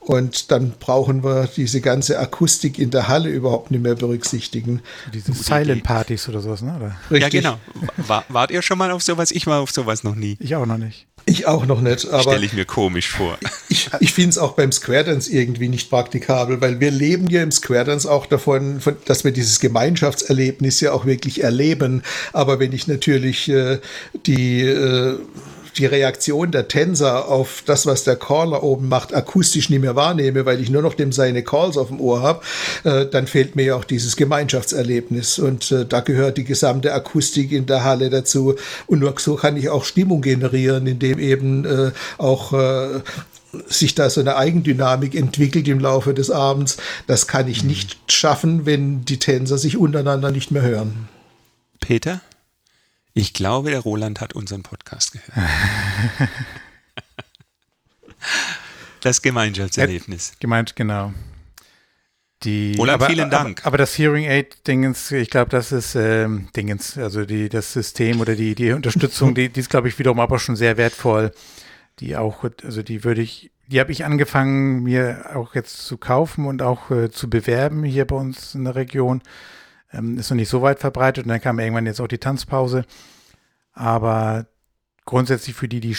[0.00, 4.80] Und dann brauchen wir diese ganze Akustik in der Halle überhaupt nicht mehr berücksichtigen.
[5.12, 6.74] Diese Silent Partys oder sowas, ne?
[6.74, 6.96] Oder?
[7.10, 7.44] Richtig.
[7.44, 8.06] Ja, genau.
[8.08, 9.30] War, wart ihr schon mal auf sowas?
[9.30, 10.38] Ich war auf sowas noch nie.
[10.40, 11.06] Ich auch noch nicht.
[11.26, 12.08] Ich auch noch nicht.
[12.08, 13.38] Aber Stelle ich mir komisch vor.
[13.68, 17.42] Ich, ich finde es auch beim Square Dance irgendwie nicht praktikabel, weil wir leben ja
[17.42, 22.02] im Square Dance auch davon, von, dass wir dieses Gemeinschaftserlebnis ja auch wirklich erleben.
[22.32, 23.78] Aber wenn ich natürlich äh,
[24.26, 25.18] die äh,
[25.76, 30.46] die Reaktion der Tänzer auf das, was der Caller oben macht, akustisch nicht mehr wahrnehme,
[30.46, 32.42] weil ich nur noch dem seine Calls auf dem Ohr habe,
[32.84, 35.38] äh, dann fehlt mir ja auch dieses Gemeinschaftserlebnis.
[35.38, 38.56] Und äh, da gehört die gesamte Akustik in der Halle dazu.
[38.86, 43.00] Und nur so kann ich auch Stimmung generieren, indem eben äh, auch äh,
[43.66, 46.76] sich da so eine Eigendynamik entwickelt im Laufe des Abends.
[47.06, 51.08] Das kann ich nicht schaffen, wenn die Tänzer sich untereinander nicht mehr hören.
[51.80, 52.20] Peter?
[53.14, 55.34] Ich glaube, der Roland hat unseren Podcast gehört.
[59.00, 60.34] das Gemeinschaftserlebnis.
[60.38, 61.12] Gemeint, genau.
[62.42, 63.60] Die, Roland, aber, vielen Dank.
[63.60, 67.72] Aber, aber, das Hearing Aid Dingens, ich glaube, das ist ähm, Dingens, also die, das
[67.72, 71.32] System oder die, die Unterstützung, die, die ist, glaube ich, wiederum aber schon sehr wertvoll.
[71.98, 76.46] Die auch, also die würde ich, die habe ich angefangen, mir auch jetzt zu kaufen
[76.46, 79.22] und auch äh, zu bewerben hier bei uns in der Region.
[79.92, 82.84] Ähm, ist noch nicht so weit verbreitet und dann kam irgendwann jetzt auch die Tanzpause.
[83.72, 84.46] Aber
[85.04, 85.96] grundsätzlich für die, die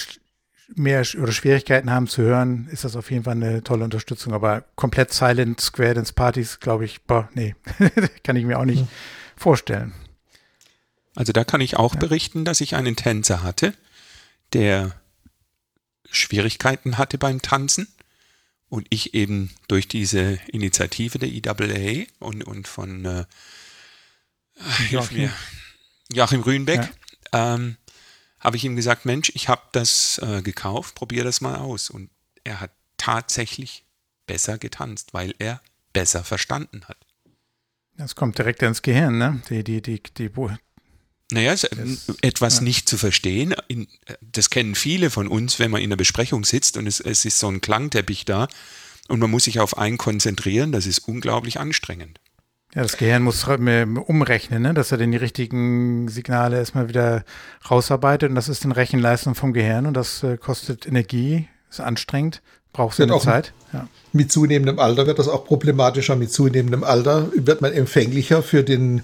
[0.75, 4.33] mehr oder Schwierigkeiten haben zu hören, ist das auf jeden Fall eine tolle Unterstützung.
[4.33, 7.55] Aber komplett Silent Square Dance Partys, glaube ich, boah, nee,
[8.23, 8.87] kann ich mir auch nicht hm.
[9.35, 9.93] vorstellen.
[11.15, 11.99] Also da kann ich auch ja.
[11.99, 13.73] berichten, dass ich einen Tänzer hatte,
[14.53, 14.95] der
[16.09, 17.87] Schwierigkeiten hatte beim Tanzen
[18.69, 23.25] und ich eben durch diese Initiative der IAA und, und von äh,
[24.89, 25.17] Joachim.
[25.17, 25.33] Mir,
[26.11, 26.89] Joachim Rühnbeck,
[27.33, 27.55] ja.
[27.55, 27.77] ähm,
[28.39, 31.89] habe ich ihm gesagt, Mensch, ich habe das äh, gekauft, probier das mal aus.
[31.89, 32.09] Und
[32.43, 33.85] er hat tatsächlich
[34.25, 35.61] besser getanzt, weil er
[35.93, 36.97] besser verstanden hat.
[37.97, 39.41] Das kommt direkt ins Gehirn, ne?
[39.49, 40.29] Die, die, die, die,
[41.31, 41.65] naja, das,
[42.21, 42.63] etwas ja.
[42.63, 43.53] nicht zu verstehen,
[44.21, 47.39] das kennen viele von uns, wenn man in einer Besprechung sitzt und es, es ist
[47.39, 48.47] so ein Klangteppich da
[49.07, 52.19] und man muss sich auf einen konzentrieren, das ist unglaublich anstrengend.
[52.73, 54.73] Ja, das Gehirn muss umrechnen, ne?
[54.73, 57.25] dass er dann die richtigen Signale erstmal wieder
[57.69, 62.41] rausarbeitet und das ist dann Rechenleistung vom Gehirn und das äh, kostet Energie, ist anstrengend,
[62.71, 63.51] braucht seine Zeit.
[63.73, 63.87] Ja.
[64.13, 66.15] Mit zunehmendem Alter wird das auch problematischer.
[66.15, 69.03] Mit zunehmendem Alter wird man empfänglicher für den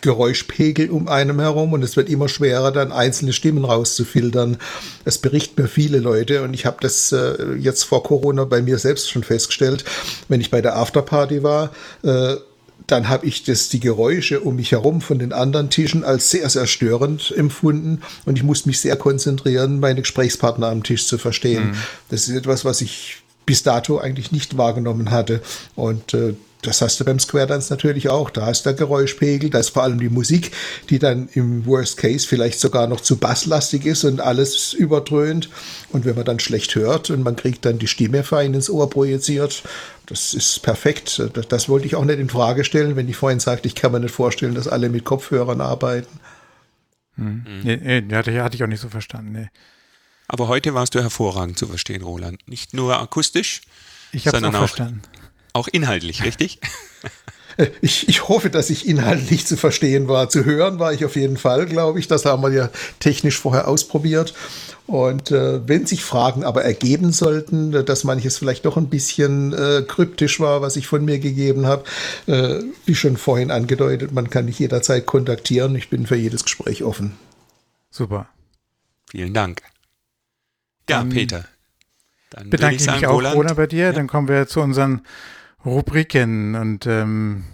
[0.00, 4.58] Geräuschpegel um einem herum und es wird immer schwerer, dann einzelne Stimmen rauszufiltern.
[5.04, 8.78] Das berichten mir viele Leute und ich habe das äh, jetzt vor Corona bei mir
[8.78, 9.84] selbst schon festgestellt,
[10.28, 11.72] wenn ich bei der Afterparty war.
[12.02, 12.36] Äh,
[12.88, 16.48] dann habe ich das, die Geräusche um mich herum von den anderen Tischen als sehr,
[16.48, 21.70] sehr störend empfunden und ich musste mich sehr konzentrieren, meine Gesprächspartner am Tisch zu verstehen.
[21.70, 21.76] Mhm.
[22.08, 25.40] Das ist etwas, was ich bis dato eigentlich nicht wahrgenommen hatte.
[25.74, 28.28] Und äh, das hast du beim Square Dance natürlich auch.
[28.28, 30.52] Da ist der Geräuschpegel, da ist vor allem die Musik,
[30.90, 35.48] die dann im Worst Case vielleicht sogar noch zu basslastig ist und alles überdröhnt.
[35.92, 38.90] Und wenn man dann schlecht hört und man kriegt dann die Stimme fein ins Ohr
[38.90, 39.62] projiziert,
[40.04, 41.22] das ist perfekt.
[41.48, 44.00] Das, wollte ich auch nicht in Frage stellen, wenn ich vorhin sagte, ich kann mir
[44.00, 46.20] nicht vorstellen, dass alle mit Kopfhörern arbeiten.
[47.14, 47.44] Hm.
[47.62, 49.32] Nee, nee, hatte, hatte ich auch nicht so verstanden.
[49.32, 49.48] Nee.
[50.28, 52.46] Aber heute warst du hervorragend zu verstehen, Roland.
[52.46, 53.62] Nicht nur akustisch,
[54.12, 55.02] ich sondern auch, verstanden.
[55.54, 56.60] Auch inhaltlich, richtig?
[57.80, 60.28] Ich, ich hoffe, dass ich inhaltlich zu verstehen war.
[60.28, 62.08] Zu hören war ich auf jeden Fall, glaube ich.
[62.08, 62.70] Das haben wir ja
[63.00, 64.34] technisch vorher ausprobiert.
[64.86, 69.82] Und äh, wenn sich Fragen aber ergeben sollten, dass manches vielleicht doch ein bisschen äh,
[69.86, 71.84] kryptisch war, was ich von mir gegeben habe,
[72.26, 75.74] äh, wie schon vorhin angedeutet, man kann mich jederzeit kontaktieren.
[75.74, 77.18] Ich bin für jedes Gespräch offen.
[77.90, 78.28] Super.
[79.10, 79.62] Vielen Dank.
[80.88, 81.44] Ja, um, Peter.
[82.30, 83.86] Dann bedanke ich, mich auch, Roland, Roland bei dir.
[83.86, 83.92] Ja.
[83.92, 85.02] Dann kommen wir zu unseren
[85.64, 87.44] Rubriken und ähm,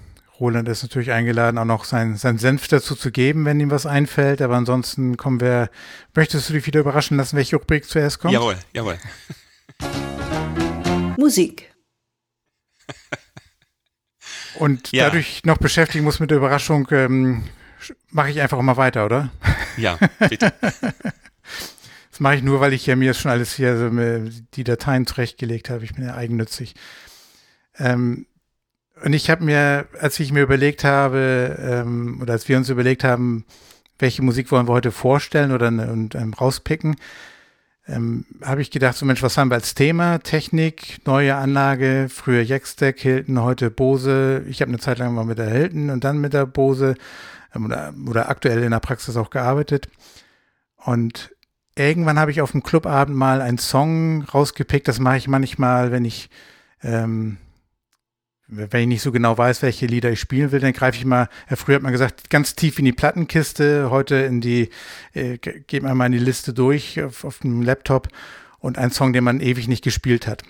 [0.41, 3.87] Roland ist natürlich eingeladen, auch noch sein, sein Senf dazu zu geben, wenn ihm was
[3.87, 4.43] einfällt.
[4.43, 5.71] Aber ansonsten kommen wir.
[6.15, 8.35] Möchtest du dich wieder überraschen lassen, welche Rubrik zuerst kommt?
[8.35, 8.99] Jawohl, jawohl.
[11.17, 11.73] Musik.
[14.59, 15.05] Und ja.
[15.05, 17.45] dadurch noch beschäftigen muss mit der Überraschung, ähm,
[18.11, 19.31] mache ich einfach mal weiter, oder?
[19.77, 20.53] Ja, bitte.
[22.15, 23.91] Das mache ich nur, weil ich ja mir schon alles hier so
[24.55, 25.83] die Dateien zurechtgelegt habe.
[25.83, 26.77] Ich bin ja eigennützig.
[27.77, 28.27] Ähm,
[29.05, 33.03] und ich habe mir, als ich mir überlegt habe, ähm, oder als wir uns überlegt
[33.03, 33.45] haben,
[33.99, 36.95] welche Musik wollen wir heute vorstellen oder und, ähm, rauspicken,
[37.89, 40.21] ähm, habe ich gedacht, so Mensch, was haben wir als Thema?
[40.21, 44.45] Technik, neue Anlage, früher Jackstack, Hilton, heute Bose.
[44.49, 46.95] Ich habe eine Zeit lang mal mit der Hilton und dann mit der Bose
[47.57, 49.89] ähm, oder, oder aktuell in der Praxis auch gearbeitet.
[50.77, 51.34] Und
[51.77, 54.89] irgendwann habe ich auf dem Clubabend mal einen Song rausgepickt.
[54.89, 56.31] Das mache ich manchmal, wenn ich
[56.83, 57.39] ähm,
[58.47, 61.29] wenn ich nicht so genau weiß, welche Lieder ich spielen will, dann greife ich mal,
[61.49, 64.69] ja, früher hat man gesagt, ganz tief in die Plattenkiste, heute in die,
[65.15, 68.09] äh, geht man mal in die Liste durch auf, auf dem Laptop
[68.59, 70.43] und ein Song, den man ewig nicht gespielt hat.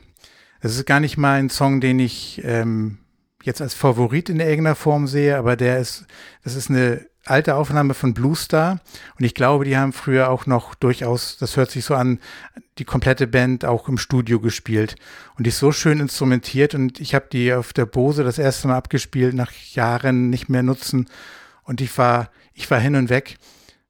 [0.61, 2.99] Das ist gar nicht mal ein Song, den ich ähm,
[3.43, 6.07] jetzt als Favorit in irgendeiner Form sehe, aber der ist,
[6.43, 8.81] das ist eine alte Aufnahme von Blue Star
[9.19, 12.19] und ich glaube, die haben früher auch noch durchaus, das hört sich so an,
[12.79, 14.97] die komplette Band auch im Studio gespielt
[15.37, 18.69] und die ist so schön instrumentiert und ich habe die auf der Bose das erste
[18.69, 21.09] Mal abgespielt, nach Jahren nicht mehr nutzen
[21.65, 23.37] und ich war, ich war hin und weg.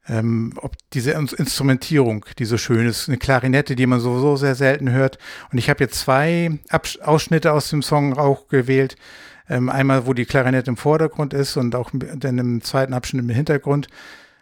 [0.07, 4.91] Ähm, ob diese Instrumentierung, die so schön ist, eine Klarinette, die man sowieso sehr selten
[4.91, 5.17] hört.
[5.51, 8.97] Und ich habe jetzt zwei Abs Ausschnitte aus dem Song auch gewählt.
[9.49, 13.29] Ähm, einmal, wo die Klarinette im Vordergrund ist und auch dann im zweiten Abschnitt im
[13.29, 13.89] Hintergrund.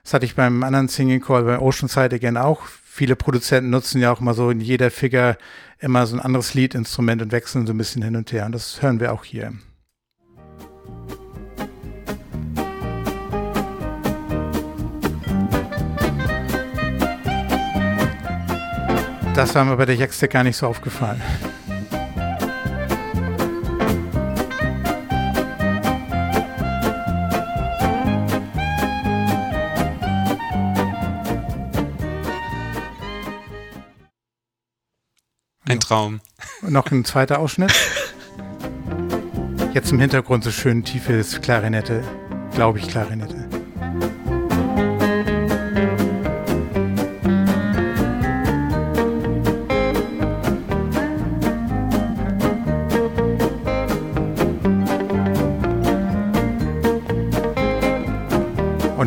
[0.05, 2.63] Das hatte ich beim anderen Singing Call bei Oceanside Again auch.
[2.85, 5.37] Viele Produzenten nutzen ja auch mal so in jeder Figure
[5.79, 8.47] immer so ein anderes Liedinstrument und wechseln so ein bisschen hin und her.
[8.47, 9.53] Und das hören wir auch hier.
[19.35, 21.23] Das war mir bei der Jackstack gar nicht so aufgefallen.
[35.69, 36.21] Ein Traum.
[36.63, 37.73] Und noch ein zweiter Ausschnitt.
[39.75, 42.03] Jetzt im Hintergrund so schön tiefes Klarinette,
[42.53, 43.49] glaube ich, Klarinette.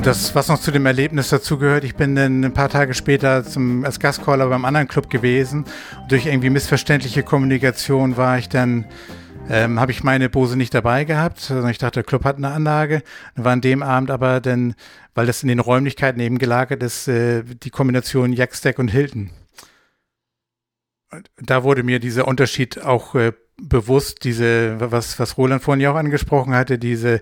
[0.05, 3.43] Und das, was noch zu dem Erlebnis dazugehört, ich bin dann ein paar Tage später
[3.43, 5.65] zum, als Gastcaller beim anderen Club gewesen.
[5.99, 8.85] Und durch irgendwie missverständliche Kommunikation war ich dann,
[9.49, 12.51] ähm, habe ich meine Bose nicht dabei gehabt, sondern ich dachte, der Club hat eine
[12.51, 13.01] Anlage.
[13.33, 14.75] Dann war an dem Abend aber dann,
[15.15, 19.31] weil das in den Räumlichkeiten eben gelagert ist, äh, die Kombination Jackstack und Hilton.
[21.11, 25.91] Und da wurde mir dieser Unterschied auch äh, bewusst diese, was, was Roland vorhin ja
[25.91, 27.21] auch angesprochen hatte, diese,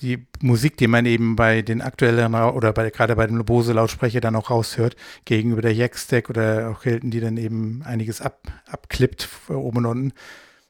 [0.00, 4.36] die Musik, die man eben bei den aktuellen oder bei, gerade bei dem Bose-Lautsprecher dann
[4.36, 9.78] auch raushört, gegenüber der Jackstack oder auch Hilton, die dann eben einiges ab, abklippt, oben
[9.78, 10.12] und unten.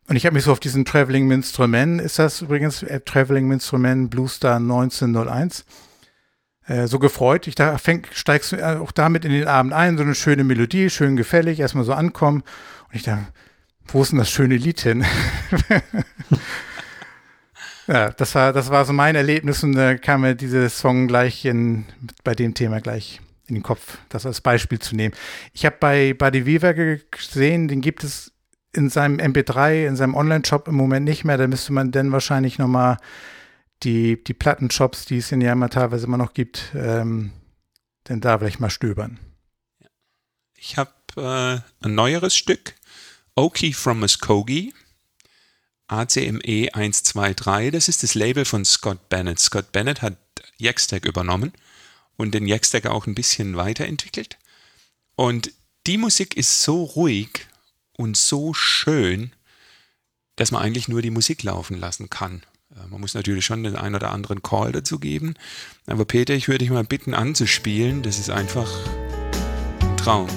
[0.08, 4.10] Und ich habe mich so auf diesen Traveling Minstrument, ist das übrigens, äh, Traveling Minstrument
[4.10, 5.64] Bluestar 1901,
[6.66, 7.46] äh, so gefreut.
[7.46, 10.90] Ich da fäng, steigst du auch damit in den Abend ein, so eine schöne Melodie,
[10.90, 12.42] schön gefällig, erstmal so ankommen.
[12.88, 13.28] Und ich dachte,
[13.88, 15.04] wo ist denn das schöne Lied hin?
[17.86, 21.44] ja, das war, das war so mein Erlebnis und da kam mir dieser Song gleich
[21.44, 21.84] in,
[22.22, 25.14] bei dem Thema gleich in den Kopf, das als Beispiel zu nehmen.
[25.52, 26.74] Ich habe bei Buddy Weaver
[27.10, 28.32] gesehen, den gibt es
[28.72, 31.36] in seinem MP3, in seinem Online-Shop im Moment nicht mehr.
[31.36, 32.96] Da müsste man dann wahrscheinlich nochmal
[33.82, 37.32] die, die Plattenshops, die es in ja immer teilweise immer noch gibt, ähm,
[38.08, 39.18] denn da vielleicht mal stöbern.
[40.56, 42.74] Ich habe äh, ein neueres Stück
[43.36, 44.72] Oki from Muskogee,
[45.88, 49.40] ACME 123, das ist das Label von Scott Bennett.
[49.40, 50.16] Scott Bennett hat
[50.56, 51.52] Jackstack übernommen
[52.16, 54.38] und den Jackstack auch ein bisschen weiterentwickelt.
[55.16, 55.52] Und
[55.86, 57.46] die Musik ist so ruhig
[57.96, 59.32] und so schön,
[60.36, 62.42] dass man eigentlich nur die Musik laufen lassen kann.
[62.70, 65.34] Äh, man muss natürlich schon den einen oder anderen Call dazu geben.
[65.86, 68.02] Aber Peter, ich würde dich mal bitten anzuspielen.
[68.02, 68.70] Das ist einfach
[69.80, 70.28] ein Traum.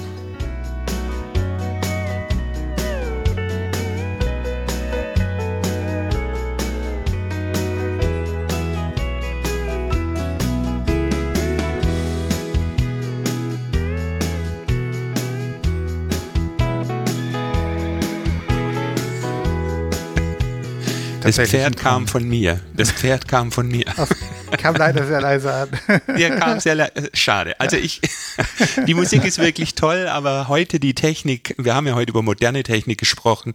[21.28, 22.58] Das Pferd kam von mir.
[22.74, 23.84] Das Pferd kam von mir.
[24.56, 25.68] kam leider sehr leise an.
[26.16, 27.10] Ja, kam sehr leise.
[27.12, 27.60] Schade.
[27.60, 28.00] Also ich,
[28.86, 32.62] die Musik ist wirklich toll, aber heute die Technik, wir haben ja heute über moderne
[32.62, 33.52] Technik gesprochen,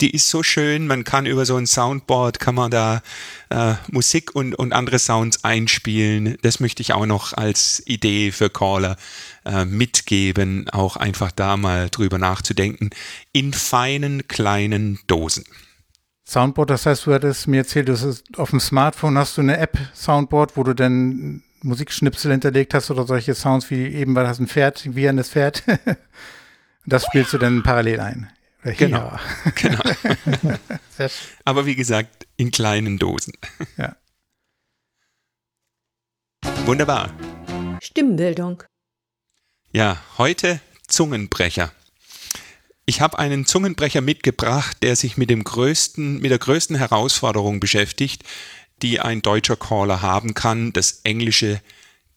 [0.00, 3.02] die ist so schön, man kann über so ein Soundboard, kann man da
[3.50, 6.38] äh, Musik und, und andere Sounds einspielen.
[6.42, 8.96] Das möchte ich auch noch als Idee für Caller
[9.44, 12.90] äh, mitgeben, auch einfach da mal drüber nachzudenken,
[13.32, 15.44] in feinen kleinen Dosen.
[16.28, 19.56] Soundboard, das heißt, du hattest mir erzählt, du hast auf dem Smartphone hast du eine
[19.56, 24.38] App Soundboard, wo du dann Musikschnipsel hinterlegt hast oder solche Sounds wie eben, weil das
[24.38, 25.62] ein Pferd, wie ein das Pferd.
[26.86, 28.30] das spielst du dann parallel ein.
[28.62, 29.18] Genau.
[29.54, 29.82] genau.
[31.46, 33.32] Aber wie gesagt, in kleinen Dosen.
[33.78, 33.96] Ja.
[36.66, 37.08] Wunderbar.
[37.80, 38.64] Stimmbildung.
[39.72, 41.72] Ja, heute Zungenbrecher.
[42.88, 48.24] Ich habe einen Zungenbrecher mitgebracht, der sich mit dem größten, mit der größten Herausforderung beschäftigt,
[48.80, 51.60] die ein deutscher Caller haben kann, das englische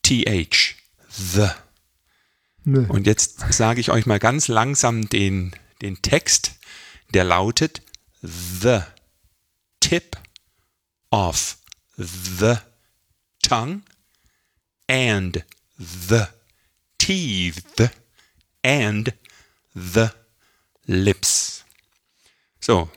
[0.02, 0.78] TH.
[1.10, 1.50] The.
[2.64, 2.86] Nee.
[2.88, 5.52] Und jetzt sage ich euch mal ganz langsam den,
[5.82, 6.54] den Text,
[7.14, 7.82] der lautet
[8.22, 8.80] The
[9.82, 10.16] tip
[11.10, 11.58] of
[11.98, 12.56] the
[13.44, 13.82] tongue
[14.88, 15.44] and
[15.78, 16.28] the
[16.98, 17.92] teeth
[18.64, 19.14] and
[19.76, 20.08] the
[20.92, 21.66] Lips.
[22.60, 22.90] So.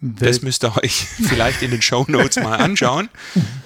[0.00, 0.92] Das müsst ihr euch
[1.28, 3.08] vielleicht in den Show Notes mal anschauen,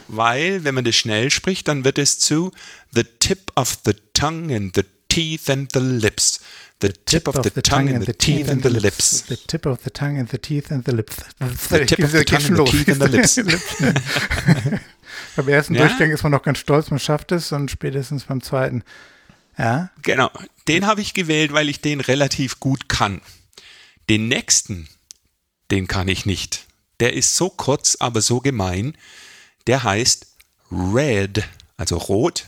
[0.07, 2.53] weil wenn man das schnell spricht, dann wird es zu
[2.93, 6.41] the tip of the tongue and the teeth and the lips.
[6.83, 9.25] The tip of the tongue and the teeth and the lips.
[9.29, 11.29] The tip of the tongue and the teeth and the lips.
[11.39, 13.37] The tip of the tongue and the teeth and the lips.
[15.37, 15.87] beim ersten ja?
[15.87, 18.83] Durchgang ist man noch ganz stolz, man schafft es und spätestens beim zweiten.
[19.57, 19.91] Ja.
[20.03, 20.31] Genau.
[20.69, 23.23] Den habe ich gewählt, weil ich den relativ gut kann.
[24.09, 24.89] Den nächsten,
[25.71, 26.67] den kann ich nicht.
[27.01, 28.97] Der ist so kurz, aber so gemein.
[29.67, 30.27] Der heißt
[30.71, 31.45] Red,
[31.77, 32.47] also rot,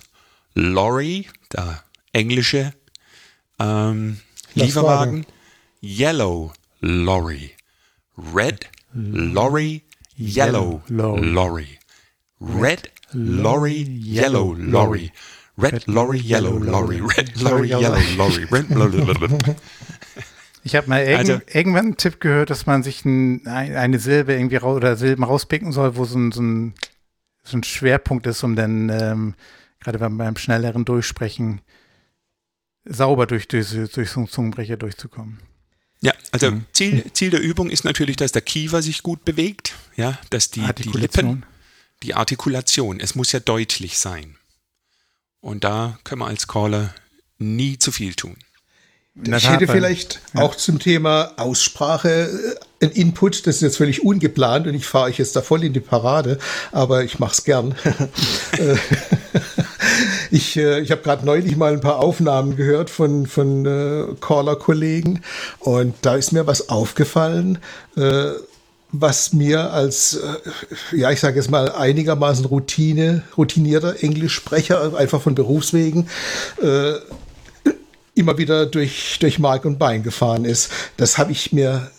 [0.55, 1.83] Lorry, der
[2.13, 2.73] englische
[3.59, 4.21] ähm,
[4.55, 5.27] Lieferwagen,
[5.83, 7.55] Yellow Lorry.
[8.17, 9.83] Red Lorry,
[10.17, 11.79] Yellow Lorry.
[12.41, 15.13] Red Lorry, Yellow Lorry.
[15.57, 17.01] Red Lorry, Yellow Lorry.
[17.01, 18.45] Red Lorry, Yellow Lorry.
[18.45, 19.57] Red Lorry.
[20.69, 24.35] Ich habe mal irgend, also, irgendwann einen Tipp gehört, dass man sich ein, eine Silbe
[24.35, 26.75] irgendwie raus, oder Silben rauspicken soll, wo so ein, so ein,
[27.43, 29.35] so ein Schwerpunkt ist, um dann ähm,
[29.81, 31.63] gerade beim, beim schnelleren Durchsprechen
[32.85, 35.41] sauber durch, durch, durch so einen Zungenbrecher durchzukommen.
[36.03, 36.67] Ja, also mhm.
[36.75, 40.67] Ziel, Ziel der Übung ist natürlich, dass der Kiefer sich gut bewegt, ja, dass die,
[40.77, 41.47] die Lippen,
[42.03, 44.37] die Artikulation, es muss ja deutlich sein.
[45.41, 46.95] Und da können wir als Caller
[47.39, 48.37] nie zu viel tun.
[49.25, 50.43] Ich hätte vielleicht ja.
[50.43, 55.07] auch zum Thema Aussprache äh, ein Input, das ist jetzt völlig ungeplant und ich fahre
[55.07, 56.39] euch jetzt da voll in die Parade,
[56.71, 57.75] aber ich mache es gern.
[58.59, 58.77] Äh,
[60.31, 65.23] ich äh, ich habe gerade neulich mal ein paar Aufnahmen gehört von, von äh, Caller-Kollegen
[65.61, 67.59] und da ist mir was aufgefallen,
[67.97, 68.31] äh,
[68.91, 70.19] was mir als,
[70.93, 76.09] ja, ich sage jetzt mal, einigermaßen Routine, routinierter Englischsprecher, einfach von Berufswegen,
[76.63, 76.95] äh,
[78.19, 80.71] immer wieder durch, durch Mark und Bein gefahren ist.
[80.97, 81.91] Das habe ich mir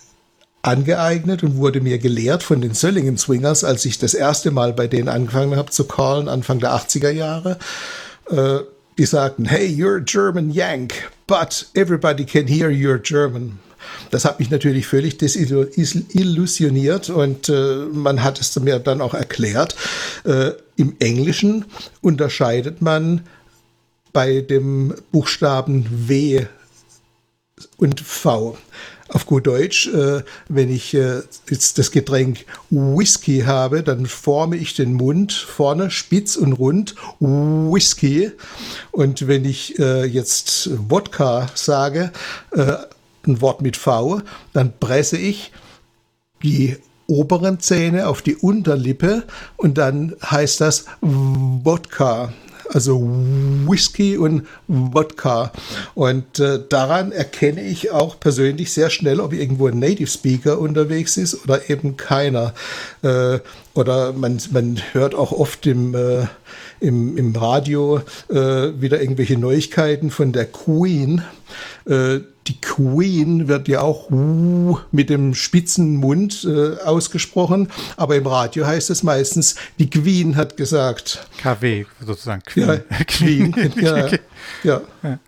[0.61, 4.87] angeeignet und wurde mir gelehrt von den Söllingen Swingers, als ich das erste Mal bei
[4.87, 7.57] denen angefangen habe zu callen, Anfang der 80er Jahre.
[8.29, 8.59] Äh,
[8.97, 13.59] die sagten, hey, you're a German Yank, but everybody can hear you're German.
[14.11, 19.75] Das hat mich natürlich völlig desillusioniert und äh, man hat es mir dann auch erklärt.
[20.25, 21.63] Äh, Im Englischen
[22.01, 23.21] unterscheidet man
[24.13, 26.45] bei dem Buchstaben W
[27.77, 28.57] und V.
[29.11, 34.75] Auf gut Deutsch, äh, wenn ich äh, jetzt das Getränk Whisky habe, dann forme ich
[34.75, 38.31] den Mund vorne spitz und rund Whisky.
[38.91, 42.11] Und wenn ich äh, jetzt Wodka sage,
[42.51, 42.73] äh,
[43.25, 44.21] ein Wort mit V,
[44.53, 45.51] dann presse ich
[46.43, 46.77] die
[47.07, 49.23] oberen Zähne auf die Unterlippe
[49.57, 52.31] und dann heißt das Wodka
[52.69, 55.51] also Whisky und Wodka.
[55.95, 61.17] Und äh, daran erkenne ich auch persönlich sehr schnell, ob irgendwo ein Native Speaker unterwegs
[61.17, 62.53] ist oder eben keiner.
[63.01, 63.39] Äh,
[63.73, 66.25] oder man, man hört auch oft im, äh,
[66.79, 71.23] im, im Radio äh, wieder irgendwelche Neuigkeiten von der Queen.
[72.49, 78.89] Die Queen wird ja auch mit dem spitzen Mund äh, ausgesprochen, aber im Radio heißt
[78.89, 81.27] es meistens, die Queen hat gesagt.
[81.37, 82.41] KW sozusagen.
[82.41, 82.67] Queen.
[82.67, 82.77] Ja,
[83.07, 83.73] Queen.
[83.81, 84.07] ja,
[84.63, 84.81] ja.
[85.03, 85.19] ja.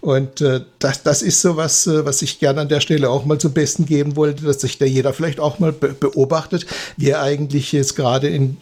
[0.00, 3.24] Und äh, das, das ist so was, äh, was ich gerne an der Stelle auch
[3.24, 6.66] mal zum Besten geben wollte, dass sich da jeder vielleicht auch mal be beobachtet,
[6.98, 8.58] wie er eigentlich jetzt gerade in,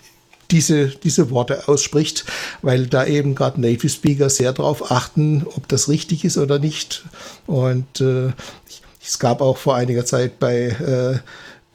[0.52, 2.24] diese, diese Worte ausspricht,
[2.60, 7.04] weil da eben gerade Native Speaker sehr darauf achten, ob das richtig ist oder nicht.
[7.46, 8.32] Und äh,
[9.02, 11.18] es gab auch vor einiger Zeit bei äh,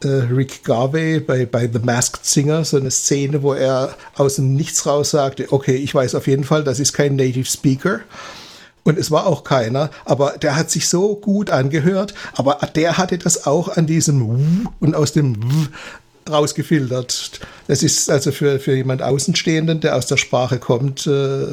[0.04, 4.54] äh, Rick Garvey bei, bei The Masked Singer so eine Szene, wo er aus dem
[4.54, 8.02] Nichts raus sagte, okay, ich weiß auf jeden Fall, das ist kein Native Speaker.
[8.84, 13.18] Und es war auch keiner, aber der hat sich so gut angehört, aber der hatte
[13.18, 15.68] das auch an diesem und aus dem
[16.30, 17.40] rausgefiltert.
[17.68, 21.48] Das ist also für, für jemand Außenstehenden, der aus der Sprache kommt, äh,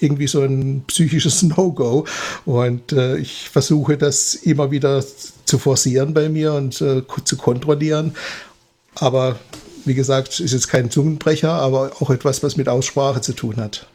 [0.00, 2.06] irgendwie so ein psychisches No-Go.
[2.44, 5.04] Und äh, ich versuche das immer wieder
[5.44, 8.14] zu forcieren bei mir und äh, zu kontrollieren.
[8.94, 9.38] Aber
[9.84, 13.86] wie gesagt, ist jetzt kein Zungenbrecher, aber auch etwas, was mit Aussprache zu tun hat.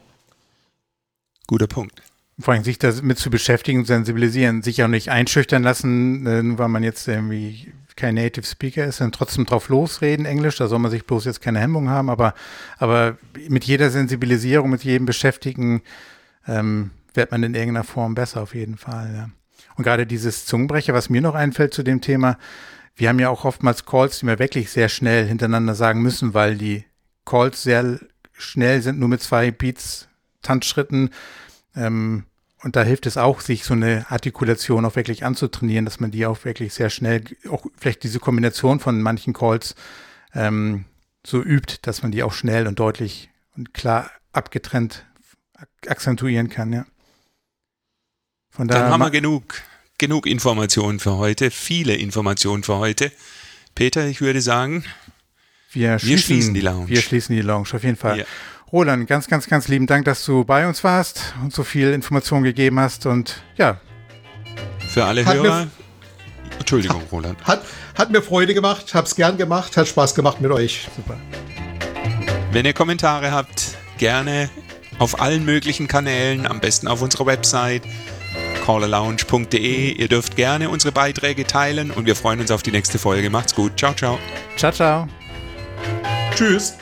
[1.48, 2.02] Guter Punkt.
[2.40, 6.84] Vor allem sich damit zu beschäftigen sensibilisieren, sich auch nicht einschüchtern lassen, nur weil man
[6.84, 11.06] jetzt irgendwie kein Native Speaker ist, dann trotzdem drauf losreden, Englisch, da soll man sich
[11.06, 12.34] bloß jetzt keine Hemmung haben, aber,
[12.78, 13.18] aber
[13.50, 15.82] mit jeder Sensibilisierung, mit jedem Beschäftigen
[16.48, 19.14] ähm, wird man in irgendeiner Form besser auf jeden Fall.
[19.14, 19.30] Ja.
[19.76, 22.38] Und gerade dieses Zungenbrecher, was mir noch einfällt zu dem Thema,
[22.96, 26.58] wir haben ja auch oftmals Calls, die wir wirklich sehr schnell hintereinander sagen müssen, weil
[26.58, 26.86] die
[27.26, 28.00] Calls sehr
[28.34, 30.08] schnell sind, nur mit zwei Beats,
[30.42, 31.10] Tanzschritten.
[31.76, 32.24] Ähm,
[32.64, 36.26] und da hilft es auch, sich so eine Artikulation auch wirklich anzutrainieren, dass man die
[36.26, 39.76] auch wirklich sehr schnell, auch vielleicht diese Kombination von manchen Calls
[40.34, 40.86] ähm,
[41.26, 45.06] so übt, dass man die auch schnell und deutlich und klar abgetrennt
[45.88, 46.86] akzentuieren kann, ja.
[48.52, 49.62] Von Dann haben wir genug,
[49.98, 53.12] genug Informationen für heute, viele Informationen für heute.
[53.76, 54.84] Peter, ich würde sagen,
[55.72, 56.90] wir, wir schließen, schließen, die Lounge.
[56.90, 58.20] Wir schließen die Lounge, auf jeden Fall.
[58.20, 58.26] Ja.
[58.72, 62.44] Roland, ganz, ganz, ganz lieben Dank, dass du bei uns warst und so viel Information
[62.44, 63.80] gegeben hast und ja.
[64.90, 65.68] Für alle hat Hörer.
[66.60, 67.42] Entschuldigung, Roland.
[67.46, 67.64] Hat,
[67.98, 70.88] hat mir Freude gemacht, hab's gern gemacht, hat Spaß gemacht mit euch.
[70.96, 71.18] Super.
[72.52, 74.50] Wenn ihr Kommentare habt, gerne
[75.00, 77.84] auf allen möglichen Kanälen, am besten auf unserer Website
[78.66, 79.92] callerlounge.de.
[79.94, 83.30] Ihr dürft gerne unsere Beiträge teilen und wir freuen uns auf die nächste Folge.
[83.30, 83.80] Macht's gut.
[83.80, 84.20] Ciao, ciao.
[84.58, 85.08] Ciao, ciao.
[86.36, 86.74] Tschüss.